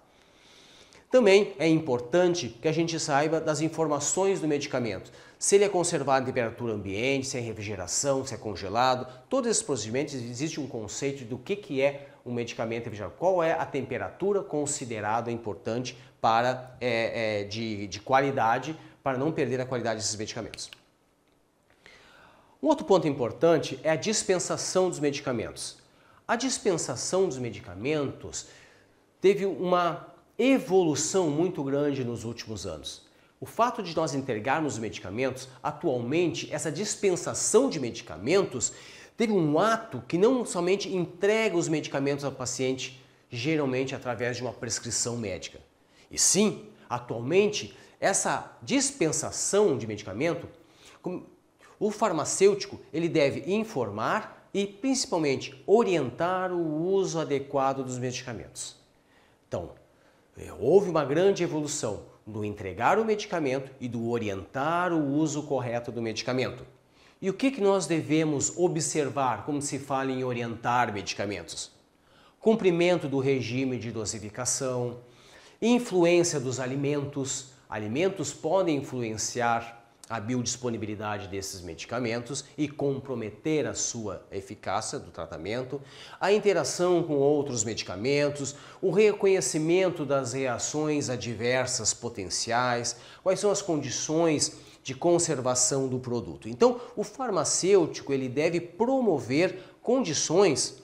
Também 1.10 1.56
é 1.58 1.66
importante 1.66 2.56
que 2.62 2.68
a 2.68 2.72
gente 2.72 3.00
saiba 3.00 3.40
das 3.40 3.60
informações 3.60 4.40
do 4.40 4.46
medicamento. 4.46 5.10
Se 5.36 5.56
ele 5.56 5.64
é 5.64 5.68
conservado 5.68 6.22
em 6.22 6.26
temperatura 6.26 6.72
ambiente, 6.72 7.26
se 7.26 7.36
é 7.36 7.40
refrigeração, 7.40 8.24
se 8.24 8.32
é 8.32 8.36
congelado, 8.36 9.08
todos 9.28 9.50
esses 9.50 9.62
procedimentos 9.62 10.14
existe 10.14 10.60
um 10.60 10.68
conceito 10.68 11.24
do 11.24 11.36
que, 11.36 11.56
que 11.56 11.82
é 11.82 12.06
um 12.24 12.32
medicamento 12.32 12.84
refrigerado. 12.84 13.14
Qual 13.18 13.42
é 13.42 13.54
a 13.54 13.66
temperatura 13.66 14.40
considerada 14.40 15.32
importante 15.32 15.96
para 16.20 16.76
é, 16.80 17.40
é, 17.40 17.44
de, 17.44 17.88
de 17.88 17.98
qualidade 17.98 18.78
para 19.02 19.18
não 19.18 19.32
perder 19.32 19.60
a 19.60 19.66
qualidade 19.66 20.00
desses 20.00 20.16
medicamentos. 20.16 20.70
Um 22.62 22.66
outro 22.68 22.84
ponto 22.84 23.08
importante 23.08 23.80
é 23.82 23.90
a 23.90 23.96
dispensação 23.96 24.90
dos 24.90 25.00
medicamentos. 25.00 25.78
A 26.28 26.36
dispensação 26.36 27.26
dos 27.26 27.38
medicamentos 27.38 28.48
teve 29.20 29.46
uma 29.46 30.06
evolução 30.38 31.30
muito 31.30 31.62
grande 31.64 32.04
nos 32.04 32.24
últimos 32.24 32.66
anos. 32.66 33.02
O 33.40 33.46
fato 33.46 33.82
de 33.82 33.96
nós 33.96 34.14
entregarmos 34.14 34.78
medicamentos, 34.78 35.48
atualmente, 35.62 36.52
essa 36.52 36.70
dispensação 36.70 37.70
de 37.70 37.80
medicamentos 37.80 38.72
teve 39.16 39.32
um 39.32 39.58
ato 39.58 40.02
que 40.06 40.18
não 40.18 40.44
somente 40.44 40.94
entrega 40.94 41.56
os 41.56 41.68
medicamentos 41.68 42.24
ao 42.24 42.32
paciente, 42.32 43.02
geralmente 43.30 43.94
através 43.94 44.36
de 44.36 44.42
uma 44.42 44.52
prescrição 44.52 45.16
médica. 45.16 45.58
E 46.10 46.18
sim, 46.18 46.66
atualmente, 46.88 47.74
essa 48.00 48.56
dispensação 48.62 49.76
de 49.78 49.86
medicamento, 49.86 50.48
o 51.78 51.90
farmacêutico 51.90 52.80
ele 52.92 53.08
deve 53.08 53.52
informar 53.52 54.48
e 54.52 54.66
principalmente 54.66 55.62
orientar 55.66 56.50
o 56.52 56.86
uso 56.86 57.20
adequado 57.20 57.84
dos 57.84 57.98
medicamentos. 57.98 58.76
Então, 59.46 59.78
É, 60.36 60.50
houve 60.58 60.88
uma 60.88 61.04
grande 61.04 61.42
evolução 61.42 62.04
do 62.26 62.42
entregar 62.44 62.98
o 62.98 63.04
medicamento 63.04 63.70
e 63.78 63.86
do 63.86 64.08
orientar 64.08 64.90
o 64.90 65.14
uso 65.14 65.42
correto 65.42 65.92
do 65.92 66.00
medicamento. 66.00 66.64
E 67.20 67.28
o 67.28 67.34
que, 67.34 67.50
que 67.50 67.60
nós 67.60 67.86
devemos 67.86 68.56
observar 68.56 69.44
quando 69.44 69.60
se 69.60 69.78
fala 69.78 70.10
em 70.10 70.24
orientar 70.24 70.94
medicamentos? 70.94 71.70
Cumprimento 72.38 73.06
do 73.06 73.18
regime 73.18 73.78
de 73.78 73.90
dosificação, 73.90 75.00
influência 75.60 76.40
dos 76.40 76.58
alimentos. 76.58 77.52
Alimentos 77.70 78.32
podem 78.32 78.78
influenciar 78.78 79.80
a 80.08 80.18
biodisponibilidade 80.18 81.28
desses 81.28 81.60
medicamentos 81.60 82.44
e 82.58 82.68
comprometer 82.68 83.64
a 83.64 83.74
sua 83.74 84.26
eficácia 84.32 84.98
do 84.98 85.12
tratamento, 85.12 85.80
a 86.20 86.32
interação 86.32 87.00
com 87.04 87.14
outros 87.14 87.62
medicamentos, 87.62 88.56
o 88.82 88.90
reconhecimento 88.90 90.04
das 90.04 90.32
reações 90.32 91.08
adversas 91.08 91.94
potenciais, 91.94 92.96
quais 93.22 93.38
são 93.38 93.52
as 93.52 93.62
condições 93.62 94.56
de 94.82 94.92
conservação 94.92 95.86
do 95.86 96.00
produto. 96.00 96.48
Então, 96.48 96.80
o 96.96 97.04
farmacêutico 97.04 98.12
ele 98.12 98.28
deve 98.28 98.60
promover 98.60 99.62
condições 99.80 100.82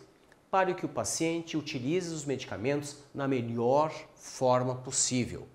para 0.48 0.72
que 0.72 0.86
o 0.86 0.88
paciente 0.88 1.56
utilize 1.56 2.14
os 2.14 2.24
medicamentos 2.24 2.98
na 3.12 3.26
melhor 3.26 3.92
forma 4.14 4.76
possível. 4.76 5.48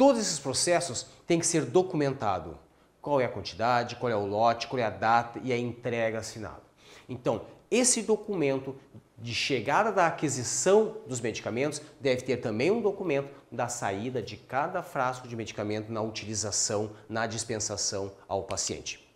Todos 0.00 0.22
esses 0.22 0.38
processos 0.38 1.06
têm 1.26 1.38
que 1.38 1.46
ser 1.46 1.66
documentados. 1.66 2.54
Qual 3.02 3.20
é 3.20 3.26
a 3.26 3.28
quantidade, 3.28 3.96
qual 3.96 4.10
é 4.10 4.16
o 4.16 4.24
lote, 4.24 4.66
qual 4.66 4.80
é 4.80 4.82
a 4.82 4.88
data 4.88 5.38
e 5.44 5.52
a 5.52 5.58
entrega 5.58 6.20
assinada. 6.20 6.62
Então, 7.06 7.42
esse 7.70 8.00
documento 8.00 8.74
de 9.18 9.34
chegada 9.34 9.92
da 9.92 10.06
aquisição 10.06 10.96
dos 11.06 11.20
medicamentos 11.20 11.82
deve 12.00 12.22
ter 12.22 12.38
também 12.38 12.70
um 12.70 12.80
documento 12.80 13.28
da 13.52 13.68
saída 13.68 14.22
de 14.22 14.38
cada 14.38 14.82
frasco 14.82 15.28
de 15.28 15.36
medicamento 15.36 15.92
na 15.92 16.00
utilização, 16.00 16.92
na 17.06 17.26
dispensação 17.26 18.10
ao 18.26 18.44
paciente. 18.44 19.06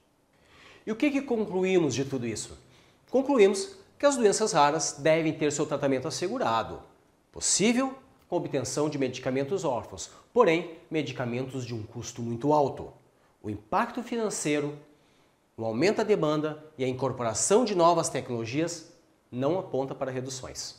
E 0.86 0.92
o 0.92 0.96
que, 0.96 1.10
que 1.10 1.22
concluímos 1.22 1.94
de 1.94 2.04
tudo 2.04 2.26
isso? 2.26 2.58
Concluímos 3.10 3.78
que 3.98 4.04
as 4.04 4.18
doenças 4.18 4.52
raras 4.52 4.96
devem 4.98 5.32
ter 5.32 5.50
seu 5.50 5.64
tratamento 5.64 6.06
assegurado, 6.06 6.82
possível 7.32 8.03
com 8.28 8.36
obtenção 8.36 8.88
de 8.88 8.98
medicamentos 8.98 9.64
órfãos, 9.64 10.10
porém, 10.32 10.78
medicamentos 10.90 11.64
de 11.64 11.74
um 11.74 11.82
custo 11.82 12.22
muito 12.22 12.52
alto. 12.52 12.92
O 13.42 13.50
impacto 13.50 14.02
financeiro, 14.02 14.78
o 15.56 15.64
aumento 15.64 15.98
da 15.98 16.04
demanda 16.04 16.64
e 16.76 16.84
a 16.84 16.88
incorporação 16.88 17.64
de 17.64 17.74
novas 17.74 18.08
tecnologias 18.08 18.92
não 19.30 19.58
aponta 19.58 19.94
para 19.94 20.10
reduções. 20.10 20.76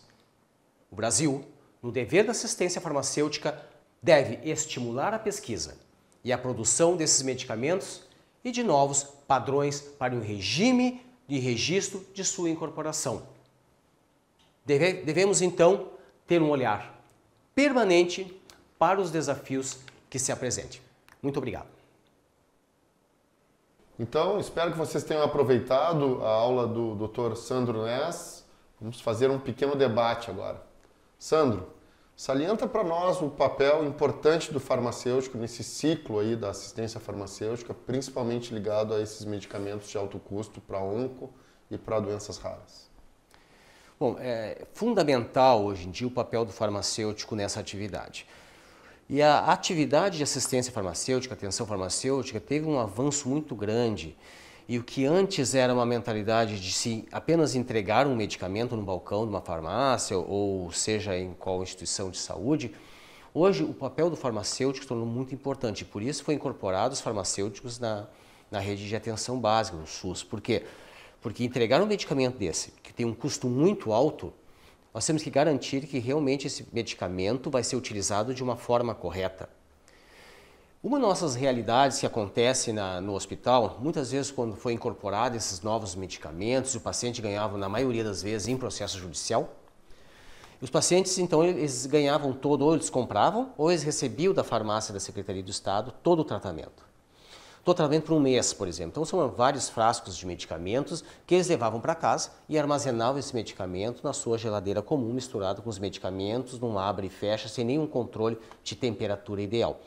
O 0.92 0.96
Brasil, 0.96 1.46
no 1.82 1.92
dever 1.92 2.25
da 2.25 2.32
assistência 2.32 2.82
farmacêutica, 2.82 3.62
deve 4.02 4.40
estimular 4.50 5.14
a 5.14 5.20
pesquisa 5.20 5.78
e 6.24 6.32
a 6.32 6.38
produção 6.38 6.96
desses 6.96 7.22
medicamentos 7.22 8.04
e 8.44 8.52
de 8.52 8.64
novos 8.64 9.04
padrões 9.04 9.82
para 9.82 10.16
o 10.16 10.22
regime 10.22 11.02
de 11.28 11.40
registro 11.40 12.06
de 12.14 12.24
sua 12.24 12.50
incorporação. 12.50 13.28
Deve, 14.66 14.94
devemos 15.04 15.42
então 15.42 15.90
ter 16.28 16.42
um 16.42 16.50
olhar 16.50 16.95
permanente 17.56 18.40
para 18.78 19.00
os 19.00 19.10
desafios 19.10 19.80
que 20.10 20.20
se 20.20 20.32
apresentem. 20.32 20.82
Muito 21.24 21.38
obrigado. 21.38 21.68
Então, 23.98 24.38
espero 24.40 24.74
que 24.74 24.78
vocês 24.78 25.06
tenham 25.06 25.24
aproveitado 25.24 26.22
a 26.22 26.30
aula 26.30 26.68
do 26.68 27.08
Dr. 27.08 27.36
Sandro 27.38 27.86
Ness. 27.86 28.46
Vamos 28.80 29.00
fazer 29.00 29.32
um 29.32 29.40
pequeno 29.40 29.74
debate 29.74 30.30
agora. 30.30 30.62
Sandro, 31.18 31.70
salienta 32.14 32.68
para 32.68 32.84
nós 32.84 33.22
o 33.22 33.30
papel 33.30 33.86
importante 33.86 34.52
do 34.52 34.60
farmacêutico 34.60 35.38
nesse 35.38 35.64
ciclo 35.64 36.20
aí 36.20 36.36
da 36.36 36.50
assistência 36.50 37.00
farmacêutica, 37.00 37.74
principalmente 37.74 38.53
ligado 38.53 38.94
a 38.94 39.01
esses 39.01 39.24
medicamentos 39.24 39.90
de 39.90 39.98
alto 39.98 40.20
custo 40.20 40.60
para 40.60 40.79
onco 40.79 41.34
e 41.72 41.77
para 41.77 42.01
doenças 42.01 42.38
raras. 42.38 42.95
Bom, 43.98 44.18
é 44.20 44.58
fundamental 44.74 45.64
hoje 45.64 45.88
em 45.88 45.92
dia 45.92 46.05
o 46.05 46.12
papel 46.12 46.44
do 46.44 46.51
farmacêutico 46.51 47.34
nessa 47.34 47.62
atividade. 47.62 48.27
E 49.10 49.22
a 49.22 49.46
atividade 49.46 50.18
de 50.18 50.24
assistência 50.24 50.70
farmacêutica, 50.74 51.34
atenção 51.34 51.66
farmacêutica, 51.66 52.42
teve 52.42 52.66
um 52.66 52.77
avanço 52.77 53.29
muito 53.29 53.55
grande. 53.55 54.14
E 54.68 54.77
o 54.77 54.84
que 54.84 55.05
antes 55.05 55.55
era 55.55 55.74
uma 55.74 55.86
mentalidade 55.86 56.60
de 56.60 56.74
se 56.74 57.05
apenas 57.10 57.55
entregar 57.55 58.05
um 58.05 58.18
medicamento 58.18 58.75
no 58.75 58.84
balcão 58.84 59.24
de 59.24 59.29
uma 59.29 59.40
farmácia 59.40 60.18
ou 60.18 60.70
seja 60.74 61.18
em 61.18 61.34
qual 61.34 61.64
instituição 61.64 62.10
de 62.10 62.18
saúde, 62.18 62.75
hoje 63.34 63.64
o 63.64 63.74
papel 63.74 64.10
do 64.10 64.18
farmacêutico 64.18 64.84
se 64.84 64.90
tornou 64.90 65.05
muito 65.05 65.34
importante. 65.34 65.86
Por 65.86 66.01
isso 66.01 66.22
foi 66.22 66.34
incorporado 66.34 66.94
os 66.94 67.00
farmacêuticos 67.00 67.79
na, 67.79 68.08
na 68.51 68.60
rede 68.60 68.90
de 68.90 68.94
atenção 68.94 69.40
básica, 69.40 69.77
no 69.77 69.88
SUS. 69.88 70.22
Por 70.22 70.42
quê? 70.42 70.60
Porque 70.60 70.85
porque 71.25 71.44
entregar 71.44 71.81
um 71.81 71.88
medicamento 71.88 72.38
desse, 72.38 72.72
que 72.83 72.94
tem 72.94 73.03
um 73.03 73.11
custo 73.11 73.48
muito 73.48 73.92
alto, 73.92 74.31
nós 74.94 75.03
temos 75.07 75.24
que 75.24 75.31
garantir 75.31 75.88
que 75.88 75.98
realmente 75.98 76.46
esse 76.46 76.68
medicamento 76.72 77.50
vai 77.50 77.64
ser 77.64 77.75
utilizado 77.75 78.31
de 78.31 78.44
uma 78.44 78.55
forma 78.55 78.94
correta. 78.94 79.50
Uma 80.83 81.00
nossas 81.00 81.33
realidades 81.33 82.00
que 82.00 82.05
acontece 82.05 82.72
na, 82.72 83.01
no 83.01 83.16
hospital, 83.16 83.79
muitas 83.81 84.11
vezes 84.11 84.29
quando 84.29 84.55
foi 84.55 84.74
incorporado 84.74 85.35
esses 85.35 85.61
novos 85.61 85.96
medicamentos, 85.96 86.75
o 86.75 86.79
paciente 86.79 87.24
ganhava, 87.24 87.57
na 87.57 87.68
maioria 87.68 88.03
das 88.03 88.22
vezes, 88.22 88.48
em 88.48 88.55
processo 88.55 89.00
judicial, 89.00 89.51
os 90.61 90.70
pacientes, 90.70 91.18
então, 91.18 91.44
eles 91.44 91.88
ganhavam 91.88 92.33
todo, 92.33 92.64
ou 92.64 92.75
eles 92.75 92.92
compravam, 92.92 93.51
ou 93.57 93.72
eles 93.72 93.81
recebiam 93.81 94.31
da 94.31 94.44
farmácia 94.44 94.94
da 94.94 95.00
Secretaria 95.00 95.42
do 95.42 95.50
Estado 95.50 95.92
todo 96.03 96.20
o 96.20 96.24
tratamento 96.24 96.85
do 97.66 97.74
tratamento 97.74 98.04
por 98.04 98.14
um 98.14 98.20
mês, 98.20 98.54
por 98.54 98.68
exemplo. 98.68 98.92
Então 98.92 99.06
são 99.06 99.28
vários 99.30 99.68
frascos 99.68 100.16
de 100.16 100.25
medicamentos 100.28 101.04
que 101.25 101.34
eles 101.34 101.48
levavam 101.48 101.82
para 101.82 101.96
casa 101.96 102.30
e 102.48 102.60
armazenavam 102.60 103.18
esse 103.18 103.34
medicamento 103.34 104.04
na 104.04 104.14
sua 104.14 104.38
geladeira 104.38 104.84
comum, 104.84 105.12
misturado 105.12 105.64
com 105.64 105.70
os 105.70 105.80
medicamentos, 105.80 106.60
não 106.60 106.78
abre 106.78 107.08
e 107.08 107.10
fecha, 107.10 107.50
sem 107.50 107.66
nenhum 107.66 107.88
controle 107.88 108.38
de 108.64 108.75
temperatura 108.75 109.42
ideal. 109.42 109.82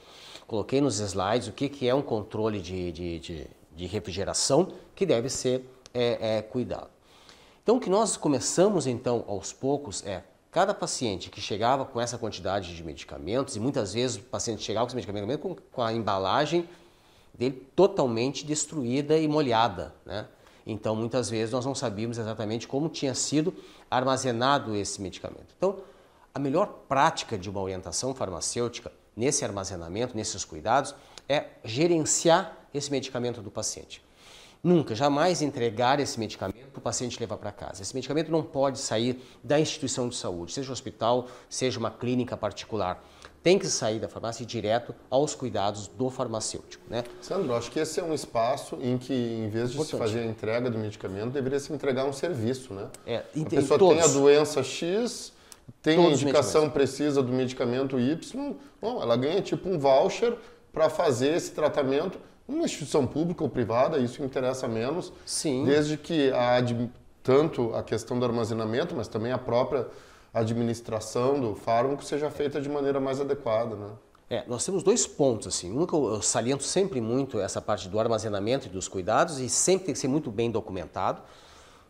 Coloquei 0.49 0.81
nos 0.81 0.99
slides 0.99 1.47
o 1.47 1.53
que, 1.53 1.69
que 1.69 1.89
é 1.89 1.95
um 1.95 2.03
controle 2.03 2.61
de, 2.61 2.91
de, 2.91 3.21
de, 3.21 3.47
de 3.77 3.87
refrigeração 3.87 4.73
que 4.97 5.07
deve 5.07 5.29
ser 5.29 5.65
é, 5.95 6.39
é, 6.39 6.43
cuidado. 6.43 6.89
Então 7.63 7.77
o 7.77 7.81
que 7.81 7.89
nós 7.89 8.17
começamos 8.17 8.89
então 8.89 9.25
aos 9.29 9.53
poucos 9.53 10.05
é 10.05 10.25
cada 10.51 10.75
paciente 10.75 11.31
que 11.31 11.41
chegava 11.41 11.85
com 11.85 12.01
essa 12.01 12.19
quantidade 12.19 12.75
de 12.75 12.83
medicamentos, 12.83 13.55
e 13.55 13.61
muitas 13.61 13.93
vezes 13.93 14.17
o 14.17 14.23
paciente 14.23 14.63
chegava 14.63 14.87
com 14.87 14.99
esse 14.99 15.07
medicamento 15.13 15.63
com 15.71 15.83
a 15.83 15.93
embalagem 15.93 16.69
dele 17.39 17.69
totalmente 17.77 18.45
destruída 18.45 19.17
e 19.17 19.29
molhada, 19.29 19.95
né? 20.05 20.27
Então, 20.67 20.95
muitas 20.95 21.31
vezes 21.31 21.51
nós 21.51 21.65
não 21.65 21.75
sabíamos 21.75 22.19
exatamente 22.19 22.69
como 22.69 22.91
tinha 22.91 23.15
sido 23.15 23.55
armazenado 23.91 24.77
esse 24.77 25.01
medicamento. 25.01 25.55
Então, 25.57 25.79
a 26.35 26.39
melhor 26.39 26.67
prática 26.87 27.39
de 27.39 27.49
uma 27.49 27.63
orientação 27.63 28.15
farmacêutica 28.15 28.93
nesse 29.17 29.45
armazenamento, 29.45 30.15
nesses 30.15 30.45
cuidados, 30.45 30.95
é 31.27 31.47
gerenciar 31.65 32.55
esse 32.75 32.91
medicamento 32.91 33.41
do 33.41 33.51
paciente. 33.51 34.05
Nunca, 34.63 34.95
jamais 34.95 35.41
entregar 35.41 36.01
esse 36.01 36.19
medicamento 36.19 36.67
para 36.67 36.79
o 36.79 36.83
paciente 36.83 37.19
levar 37.19 37.39
para 37.39 37.53
casa. 37.53 37.81
Esse 37.81 37.95
medicamento 37.95 38.31
não 38.31 38.43
pode 38.43 38.79
sair 38.79 39.23
da 39.43 39.59
instituição 39.59 40.09
de 40.09 40.17
saúde, 40.17 40.53
seja 40.53 40.69
um 40.69 40.73
hospital, 40.73 41.29
seja 41.49 41.79
uma 41.79 41.91
clínica 41.91 42.37
particular 42.37 43.03
tem 43.43 43.59
que 43.59 43.67
sair 43.67 43.99
da 43.99 44.09
farmácia 44.09 44.43
e 44.43 44.45
ir 44.45 44.47
direto 44.47 44.95
aos 45.09 45.35
cuidados 45.35 45.89
do 45.89 46.11
farmacêutico. 46.11 46.83
Né? 46.89 47.05
Sandro, 47.21 47.55
acho 47.55 47.71
que 47.71 47.79
esse 47.79 48.01
é 48.01 48.03
um 48.03 48.15
espaço 48.15 48.79
em 48.81 48.99
que, 48.99 49.13
em 49.13 49.49
vez 49.49 49.71
de 49.71 49.77
Importante. 49.77 49.91
se 49.91 49.97
fazer 49.99 50.21
a 50.21 50.27
entrega 50.27 50.71
do 50.71 50.79
medicamento, 50.79 51.31
deveria 51.31 51.61
se 51.61 51.73
entregar 51.73 52.05
um 52.05 52.13
serviço. 52.13 52.75
Né? 52.75 52.87
É, 53.07 53.17
a 53.19 53.45
pessoa 53.49 53.79
todos. 53.79 53.97
tem 53.97 54.05
a 54.05 54.13
doença 54.13 54.63
X, 54.63 55.33
tem 55.83 55.97
todos 55.97 56.19
a 56.19 56.23
indicação 56.23 56.71
precisa 56.71 57.23
do 57.23 57.33
medicamento 57.33 57.99
Y, 57.99 58.57
bom, 58.81 59.03
ela 59.03 59.17
ganha 59.17 59.41
tipo 59.41 59.69
um 59.69 59.79
voucher 59.79 60.37
para 60.73 60.89
fazer 60.89 61.35
esse 61.35 61.53
tratamento 61.53 62.19
numa 62.47 62.65
instituição 62.65 63.07
pública 63.07 63.45
ou 63.45 63.51
privada, 63.51 63.99
isso 63.99 64.23
interessa 64.23 64.67
menos, 64.67 65.13
Sim. 65.27 65.65
desde 65.65 65.99
que 65.99 66.31
a, 66.33 66.57
tanto 67.23 67.75
a 67.75 67.83
questão 67.83 68.19
do 68.19 68.25
armazenamento, 68.25 68.95
mas 68.97 69.07
também 69.07 69.31
a 69.31 69.39
própria 69.39 69.87
administração 70.33 71.41
do 71.41 71.55
fármaco 71.55 72.05
seja 72.05 72.31
feita 72.31 72.61
de 72.61 72.69
maneira 72.69 73.01
mais 73.01 73.21
adequada, 73.21 73.75
né? 73.75 73.91
É, 74.31 74.45
nós 74.47 74.65
temos 74.65 74.83
dois 74.83 75.07
pontos 75.07 75.47
assim. 75.47 75.77
Um 75.77 75.87
que 75.87 75.95
eu 75.95 76.21
saliento 76.21 76.63
sempre 76.63 77.01
muito 77.01 77.41
essa 77.41 77.63
parte 77.63 77.89
do 77.89 77.99
armazenamento 77.99 78.67
e 78.67 78.71
dos 78.71 78.87
cuidados 78.87 79.39
e 79.39 79.49
sempre 79.49 79.87
tem 79.87 79.95
que 79.95 79.99
ser 80.01 80.09
muito 80.09 80.31
bem 80.31 80.51
documentado. 80.51 81.23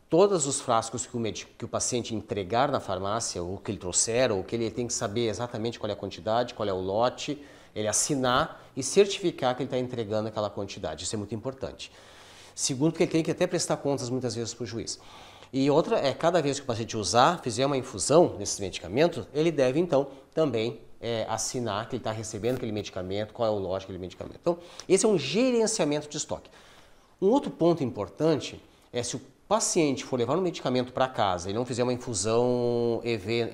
Todos 0.09 0.47
os 0.47 0.61
frascos 0.61 1.05
que 1.05 1.17
o, 1.17 1.21
médico, 1.21 1.51
que 1.59 1.65
o 1.65 1.69
paciente 1.69 2.15
entregar 2.15 2.71
na 2.71 2.81
farmácia, 2.81 3.43
ou 3.43 3.59
que 3.59 3.71
ele 3.71 3.79
trouxer, 3.79 4.33
ou 4.33 4.43
que 4.43 4.57
ele 4.57 4.71
tem 4.71 4.87
que 4.87 4.93
saber 4.93 5.29
exatamente 5.29 5.79
qual 5.79 5.91
é 5.91 5.93
a 5.93 5.97
quantidade, 5.97 6.55
qual 6.55 6.67
é 6.67 6.73
o 6.73 6.81
lote, 6.81 7.45
ele 7.75 7.89
assinar 7.89 8.65
e 8.75 8.83
certificar 8.83 9.55
que 9.55 9.63
ele 9.63 9.67
está 9.67 9.79
entregando 9.79 10.29
aquela 10.29 10.49
quantidade. 10.49 11.05
Isso 11.05 11.15
é 11.15 11.19
muito 11.19 11.35
importante. 11.35 11.93
Segundo, 12.55 12.95
que 12.95 13.03
ele 13.03 13.11
tem 13.11 13.23
que 13.23 13.31
até 13.31 13.47
prestar 13.47 13.77
contas 13.77 14.09
muitas 14.09 14.35
vezes 14.35 14.55
para 14.55 14.65
o 14.65 14.67
juiz. 14.67 14.99
E 15.53 15.71
outra 15.71 15.99
é, 15.99 16.13
cada 16.13 16.43
vez 16.43 16.59
que 16.59 16.65
o 16.65 16.67
paciente 16.67 16.97
usar, 16.97 17.41
fizer 17.43 17.65
uma 17.65 17.77
infusão 17.77 18.37
nesses 18.39 18.61
medicamentos, 18.61 19.27
ele 19.33 19.51
deve 19.51 19.81
então 19.81 20.09
também 20.35 20.81
é, 21.01 21.27
assinar 21.29 21.89
que 21.89 21.97
ele 21.97 22.01
está 22.01 22.13
recebendo 22.13 22.57
aquele 22.57 22.73
medicamento, 22.73 23.33
qual 23.33 23.49
é 23.49 23.51
o 23.51 23.59
lote 23.59 23.85
daquele 23.85 23.99
medicamento. 23.99 24.39
Então, 24.41 24.59
esse 24.89 25.07
é 25.07 25.09
um 25.09 25.19
gerenciamento 25.19 26.09
de 26.09 26.17
estoque. 26.17 26.51
Um 27.21 27.29
outro 27.29 27.51
ponto 27.51 27.83
importante 27.83 28.63
é 28.93 29.03
se 29.03 29.17
o 29.17 29.21
paciente 29.49 30.05
for 30.05 30.19
levar 30.19 30.37
um 30.37 30.43
medicamento 30.43 30.93
para 30.93 31.09
casa 31.09 31.51
e 31.51 31.55
não 31.55 31.65
fizer 31.65 31.83
uma 31.83 31.93
infusão 31.93 33.01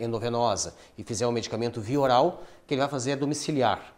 endovenosa 0.00 0.74
e 0.98 1.04
fizer 1.04 1.26
um 1.26 1.32
medicamento 1.32 1.80
via 1.80 2.00
oral, 2.00 2.42
que 2.66 2.74
ele 2.74 2.80
vai 2.80 2.90
fazer 2.90 3.12
é 3.12 3.16
domiciliar. 3.16 3.94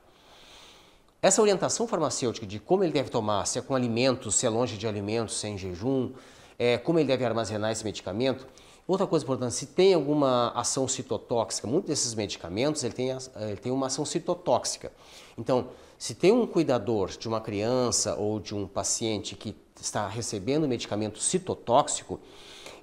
Essa 1.23 1.41
orientação 1.41 1.89
farmacêutica 1.89 2.47
de 2.47 2.61
como 2.61 2.85
ele 2.85 2.93
deve 2.93 3.09
tomar, 3.09 3.47
se 3.47 3.59
é 3.59 3.63
com 3.63 3.75
alimentos, 3.75 4.35
se 4.35 4.47
é 4.47 4.51
longe 4.51 4.77
de 4.77 4.87
alimentos, 4.87 5.41
se 5.41 5.47
é 5.47 5.51
em 5.51 5.59
jejum, 5.59 6.13
é, 6.59 6.79
como 6.79 6.99
ele 6.99 7.09
deve 7.09 7.25
armazenar 7.25 7.71
esse 7.71 7.85
medicamento. 7.85 8.47
Outra 8.87 9.07
coisa 9.07 9.25
importante, 9.25 9.55
se 9.55 9.67
tem 9.67 9.95
alguma 9.95 10.53
ação 10.55 10.87
citotóxica, 10.87 11.67
muitos 11.67 11.89
desses 11.89 12.15
medicamentos 12.15 12.85
ele 12.85 12.95
tem, 12.95 13.11
ele 13.11 13.57
tem 13.57 13.73
uma 13.73 13.87
ação 13.87 14.05
citotóxica. 14.05 14.93
Então, 15.37 15.69
se 15.99 16.15
tem 16.15 16.33
um 16.33 16.47
cuidador 16.47 17.11
de 17.11 17.27
uma 17.27 17.41
criança 17.41 18.15
ou 18.15 18.39
de 18.39 18.55
um 18.55 18.67
paciente 18.67 19.35
que 19.35 19.57
está 19.81 20.07
recebendo 20.07 20.69
medicamento 20.69 21.19
citotóxico, 21.19 22.21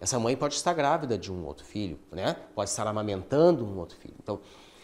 essa 0.01 0.19
mãe 0.19 0.35
pode 0.35 0.55
estar 0.55 0.73
grávida 0.73 1.17
de 1.17 1.31
um 1.31 1.45
outro 1.45 1.65
filho, 1.65 1.97
né? 2.11 2.35
pode 2.53 2.69
estar 2.69 2.85
amamentando 2.85 3.65
um 3.65 3.79
outro 3.79 3.97
filho. 3.97 4.15
Então, 4.21 4.41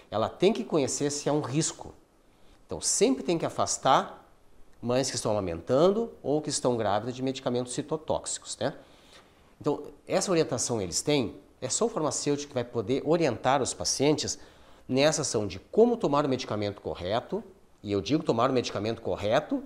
ela 0.10 0.30
tem 0.30 0.54
que 0.54 0.63
conhecer 0.63 1.12
se 1.12 1.28
é 1.28 1.32
um 1.32 1.41
risco. 1.41 1.93
Então, 2.65 2.80
sempre 2.80 3.23
tem 3.23 3.38
que 3.38 3.45
afastar 3.45 4.28
mães 4.81 5.09
que 5.09 5.15
estão 5.15 5.31
amamentando 5.31 6.11
ou 6.23 6.41
que 6.41 6.49
estão 6.49 6.77
grávidas 6.77 7.15
de 7.15 7.21
medicamentos 7.21 7.73
citotóxicos. 7.73 8.57
Né? 8.57 8.73
Então, 9.59 9.83
essa 10.07 10.31
orientação 10.31 10.81
eles 10.81 11.01
têm, 11.01 11.35
é 11.61 11.69
só 11.69 11.85
o 11.85 11.89
farmacêutico 11.89 12.49
que 12.49 12.53
vai 12.53 12.63
poder 12.63 13.01
orientar 13.05 13.61
os 13.61 13.73
pacientes 13.73 14.39
nessa 14.87 15.21
ação 15.21 15.45
de 15.45 15.59
como 15.59 15.97
tomar 15.97 16.25
o 16.25 16.29
medicamento 16.29 16.81
correto, 16.81 17.43
e 17.83 17.91
eu 17.91 18.01
digo 18.01 18.23
tomar 18.23 18.49
o 18.49 18.53
medicamento 18.53 19.01
correto 19.01 19.63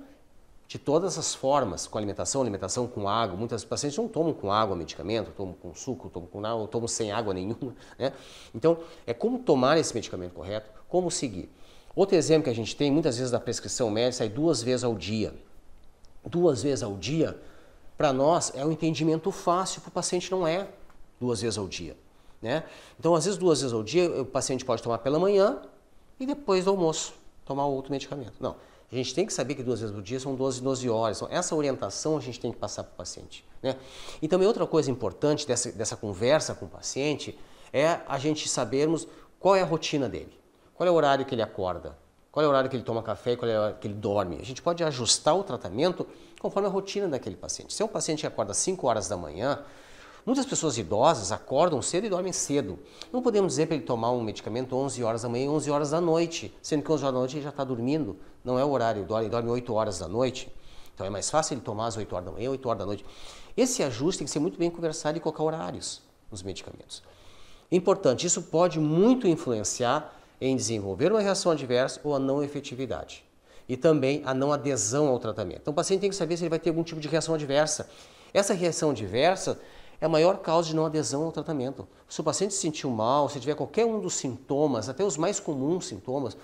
de 0.67 0.79
todas 0.79 1.17
as 1.17 1.35
formas, 1.35 1.87
com 1.87 1.97
alimentação, 1.97 2.41
alimentação 2.41 2.87
com 2.87 3.07
água. 3.07 3.37
Muitas 3.37 3.63
pacientes 3.63 3.97
não 3.97 4.07
tomam 4.07 4.33
com 4.33 4.51
água 4.51 4.75
medicamento, 4.75 5.31
tomam 5.31 5.53
com 5.53 5.73
suco, 5.75 6.09
tomam 6.09 6.27
com 6.27 6.43
água, 6.45 6.67
tomam 6.67 6.87
sem 6.87 7.11
água 7.11 7.33
nenhuma. 7.33 7.75
Né? 7.97 8.11
Então, 8.53 8.79
é 9.05 9.13
como 9.13 9.39
tomar 9.39 9.77
esse 9.77 9.93
medicamento 9.93 10.33
correto, 10.33 10.69
como 10.89 11.11
seguir. 11.11 11.49
Outro 11.95 12.15
exemplo 12.15 12.45
que 12.45 12.49
a 12.49 12.55
gente 12.55 12.75
tem, 12.75 12.91
muitas 12.91 13.17
vezes 13.17 13.31
da 13.31 13.39
prescrição 13.39 13.89
médica, 13.89 14.25
é 14.25 14.29
duas 14.29 14.61
vezes 14.61 14.83
ao 14.83 14.95
dia. 14.95 15.33
Duas 16.25 16.63
vezes 16.63 16.81
ao 16.81 16.97
dia, 16.97 17.37
para 17.97 18.11
nós, 18.11 18.51
é 18.55 18.65
um 18.65 18.71
entendimento 18.71 19.31
fácil, 19.31 19.81
para 19.81 19.89
o 19.89 19.91
paciente 19.91 20.31
não 20.31 20.47
é 20.47 20.67
duas 21.19 21.41
vezes 21.41 21.57
ao 21.57 21.67
dia. 21.67 21.95
Né? 22.41 22.63
Então, 22.99 23.13
às 23.15 23.25
vezes, 23.25 23.37
duas 23.37 23.61
vezes 23.61 23.73
ao 23.73 23.83
dia, 23.83 24.21
o 24.21 24.25
paciente 24.25 24.65
pode 24.65 24.81
tomar 24.81 24.97
pela 24.97 25.19
manhã 25.19 25.61
e 26.19 26.25
depois 26.25 26.65
do 26.65 26.71
almoço 26.71 27.13
tomar 27.45 27.65
outro 27.65 27.91
medicamento. 27.91 28.33
Não. 28.39 28.55
A 28.91 28.95
gente 28.95 29.13
tem 29.15 29.25
que 29.25 29.33
saber 29.33 29.55
que 29.55 29.63
duas 29.63 29.79
vezes 29.79 29.95
por 29.95 30.03
dia 30.03 30.19
são 30.19 30.35
12, 30.35 30.61
12 30.61 30.89
horas. 30.89 31.17
Então, 31.17 31.27
essa 31.31 31.55
orientação 31.55 32.17
a 32.17 32.19
gente 32.19 32.39
tem 32.39 32.51
que 32.51 32.57
passar 32.57 32.83
para 32.83 32.93
o 32.93 32.95
paciente. 32.95 33.45
Né? 33.61 33.75
E 34.21 34.27
também 34.27 34.47
outra 34.47 34.67
coisa 34.67 34.91
importante 34.91 35.47
dessa, 35.47 35.71
dessa 35.71 35.95
conversa 35.95 36.53
com 36.53 36.65
o 36.65 36.69
paciente 36.69 37.37
é 37.71 38.01
a 38.07 38.19
gente 38.19 38.47
sabermos 38.47 39.07
qual 39.39 39.55
é 39.55 39.61
a 39.61 39.65
rotina 39.65 40.07
dele. 40.07 40.42
Qual 40.75 40.87
é 40.87 40.91
o 40.91 40.95
horário 40.95 41.25
que 41.25 41.35
ele 41.35 41.41
acorda? 41.41 41.97
Qual 42.31 42.43
é 42.43 42.47
o 42.47 42.49
horário 42.49 42.69
que 42.69 42.75
ele 42.75 42.83
toma 42.83 43.03
café 43.03 43.35
qual 43.35 43.49
é 43.49 43.55
o 43.55 43.59
horário 43.59 43.77
que 43.77 43.87
ele 43.87 43.93
dorme? 43.93 44.39
A 44.41 44.45
gente 44.45 44.61
pode 44.61 44.83
ajustar 44.83 45.37
o 45.37 45.43
tratamento 45.43 46.07
conforme 46.39 46.67
a 46.67 46.71
rotina 46.71 47.07
daquele 47.07 47.35
paciente. 47.35 47.73
Se 47.73 47.81
é 47.81 47.85
um 47.85 47.89
paciente 47.89 48.21
que 48.21 48.27
acorda 48.27 48.51
às 48.51 48.57
5 48.57 48.87
horas 48.87 49.07
da 49.07 49.15
manhã, 49.15 49.63
Muitas 50.25 50.45
pessoas 50.45 50.77
idosas 50.77 51.33
acordam 51.33 51.81
cedo 51.81 52.05
e 52.05 52.09
dormem 52.09 52.31
cedo. 52.31 52.79
Não 53.11 53.21
podemos 53.21 53.51
dizer 53.53 53.65
para 53.65 53.75
ele 53.75 53.83
tomar 53.83 54.11
um 54.11 54.23
medicamento 54.23 54.73
11 54.73 55.03
horas 55.03 55.21
da 55.23 55.27
manhã 55.27 55.45
e 55.45 55.49
11 55.49 55.69
horas 55.69 55.89
da 55.89 55.99
noite, 55.99 56.55
sendo 56.61 56.81
que 56.81 56.89
11 56.89 57.03
horas 57.03 57.13
da 57.13 57.19
noite 57.19 57.35
ele 57.35 57.43
já 57.43 57.49
está 57.49 57.63
dormindo. 57.65 58.15
Não 58.41 58.57
é 58.57 58.63
o 58.63 58.69
horário, 58.69 59.01
ele 59.01 59.05
dorme, 59.05 59.25
ele 59.25 59.31
dorme 59.31 59.49
8 59.49 59.73
horas 59.73 59.99
da 59.99 60.07
noite. 60.07 60.49
Então 60.95 61.05
é 61.05 61.09
mais 61.09 61.29
fácil 61.29 61.55
ele 61.55 61.61
tomar 61.61 61.87
às 61.87 61.97
8 61.97 62.15
horas 62.15 62.25
da 62.25 62.31
manhã, 62.31 62.49
8 62.51 62.69
horas 62.69 62.79
da 62.79 62.85
noite. 62.85 63.05
Esse 63.57 63.83
ajuste 63.83 64.19
tem 64.19 64.25
que 64.25 64.31
ser 64.31 64.39
muito 64.39 64.57
bem 64.57 64.69
conversado 64.69 65.17
e 65.17 65.19
colocar 65.19 65.43
horários 65.43 66.01
nos 66.31 66.41
medicamentos. 66.41 67.03
Importante, 67.69 68.25
isso 68.25 68.43
pode 68.43 68.79
muito 68.79 69.27
influenciar 69.27 70.22
em 70.47 70.55
desenvolver 70.55 71.11
uma 71.11 71.21
reação 71.21 71.51
adversa 71.51 72.01
ou 72.03 72.13
a 72.13 72.19
não 72.19 72.43
efetividade. 72.43 73.23
E 73.67 73.77
também 73.77 74.21
a 74.25 74.33
não 74.33 74.51
adesão 74.51 75.07
ao 75.07 75.17
tratamento. 75.17 75.61
Então 75.61 75.71
o 75.71 75.75
paciente 75.75 76.01
tem 76.01 76.09
que 76.09 76.15
saber 76.15 76.35
se 76.35 76.43
ele 76.43 76.49
vai 76.49 76.59
ter 76.59 76.69
algum 76.69 76.83
tipo 76.83 76.99
de 76.99 77.07
reação 77.07 77.33
adversa. 77.33 77.89
Essa 78.33 78.53
reação 78.53 78.89
adversa 78.89 79.57
é 80.01 80.05
a 80.05 80.09
maior 80.09 80.39
causa 80.39 80.67
de 80.67 80.75
não 80.75 80.85
adesão 80.85 81.23
ao 81.23 81.31
tratamento. 81.31 81.87
Se 82.09 82.19
o 82.19 82.23
paciente 82.23 82.53
se 82.53 82.59
sentiu 82.59 82.89
mal, 82.89 83.29
se 83.29 83.39
tiver 83.39 83.55
qualquer 83.55 83.85
um 83.85 84.01
dos 84.01 84.15
sintomas, 84.15 84.89
até 84.89 85.01
os 85.03 85.15
mais 85.15 85.39
comuns 85.39 85.85
sintomas, 85.87 86.35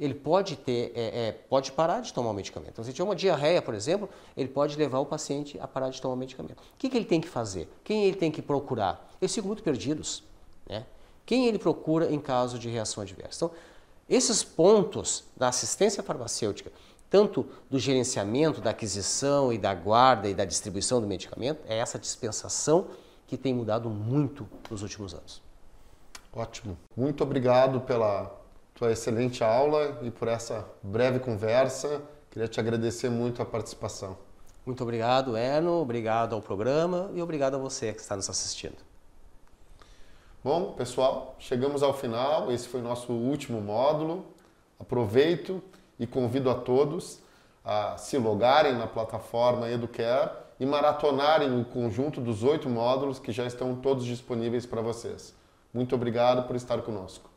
ele 0.00 0.14
pode 0.14 0.56
ter, 0.56 0.92
é, 0.96 1.28
é, 1.28 1.32
pode 1.32 1.70
parar 1.70 2.00
de 2.00 2.12
tomar 2.12 2.30
o 2.30 2.34
medicamento. 2.34 2.72
Então, 2.72 2.84
se 2.84 2.92
tiver 2.92 3.04
uma 3.04 3.16
diarreia, 3.16 3.62
por 3.62 3.74
exemplo, 3.74 4.08
ele 4.36 4.48
pode 4.48 4.76
levar 4.76 4.98
o 4.98 5.06
paciente 5.06 5.58
a 5.60 5.68
parar 5.68 5.90
de 5.90 6.00
tomar 6.02 6.14
o 6.14 6.16
medicamento. 6.16 6.58
O 6.58 6.76
que, 6.76 6.88
que 6.88 6.96
ele 6.96 7.04
tem 7.04 7.20
que 7.20 7.28
fazer? 7.28 7.68
Quem 7.84 8.04
ele 8.04 8.16
tem 8.16 8.32
que 8.32 8.42
procurar? 8.42 9.08
Eles 9.20 9.32
ficam 9.32 9.46
muito 9.46 9.62
perdidos. 9.62 10.24
Né? 10.68 10.84
Quem 11.28 11.46
ele 11.46 11.58
procura 11.58 12.10
em 12.10 12.18
caso 12.18 12.58
de 12.58 12.70
reação 12.70 13.02
adversa? 13.02 13.44
Então, 13.44 13.50
esses 14.08 14.42
pontos 14.42 15.24
da 15.36 15.48
assistência 15.48 16.02
farmacêutica 16.02 16.72
tanto 17.10 17.46
do 17.68 17.78
gerenciamento, 17.78 18.62
da 18.62 18.70
aquisição 18.70 19.52
e 19.52 19.58
da 19.58 19.74
guarda 19.74 20.26
e 20.26 20.32
da 20.32 20.46
distribuição 20.46 21.02
do 21.02 21.06
medicamento, 21.06 21.60
é 21.66 21.76
essa 21.76 21.98
dispensação 21.98 22.86
que 23.26 23.36
tem 23.36 23.52
mudado 23.52 23.90
muito 23.90 24.48
nos 24.70 24.80
últimos 24.80 25.12
anos. 25.12 25.42
Ótimo. 26.32 26.78
Muito 26.96 27.22
obrigado 27.22 27.82
pela 27.82 28.34
tua 28.74 28.90
excelente 28.90 29.44
aula 29.44 29.98
e 30.00 30.10
por 30.10 30.28
essa 30.28 30.66
breve 30.82 31.18
conversa. 31.18 32.00
Queria 32.30 32.48
te 32.48 32.58
agradecer 32.58 33.10
muito 33.10 33.42
a 33.42 33.44
participação. 33.44 34.16
Muito 34.64 34.82
obrigado, 34.82 35.36
Erno. 35.36 35.74
Obrigado 35.82 36.34
ao 36.34 36.40
programa 36.40 37.10
e 37.12 37.20
obrigado 37.20 37.56
a 37.56 37.58
você 37.58 37.92
que 37.92 38.00
está 38.00 38.16
nos 38.16 38.30
assistindo. 38.30 38.87
Bom, 40.48 40.72
pessoal, 40.72 41.36
chegamos 41.38 41.82
ao 41.82 41.92
final. 41.92 42.50
Esse 42.50 42.68
foi 42.68 42.80
o 42.80 42.82
nosso 42.82 43.12
último 43.12 43.60
módulo. 43.60 44.24
Aproveito 44.80 45.62
e 46.00 46.06
convido 46.06 46.48
a 46.48 46.54
todos 46.54 47.20
a 47.62 47.98
se 47.98 48.16
logarem 48.16 48.72
na 48.72 48.86
plataforma 48.86 49.68
Educare 49.68 50.30
e 50.58 50.64
maratonarem 50.64 51.60
o 51.60 51.66
conjunto 51.66 52.18
dos 52.18 52.44
oito 52.44 52.66
módulos 52.66 53.18
que 53.18 53.30
já 53.30 53.44
estão 53.44 53.76
todos 53.76 54.06
disponíveis 54.06 54.64
para 54.64 54.80
vocês. 54.80 55.36
Muito 55.70 55.94
obrigado 55.94 56.46
por 56.46 56.56
estar 56.56 56.80
conosco. 56.80 57.27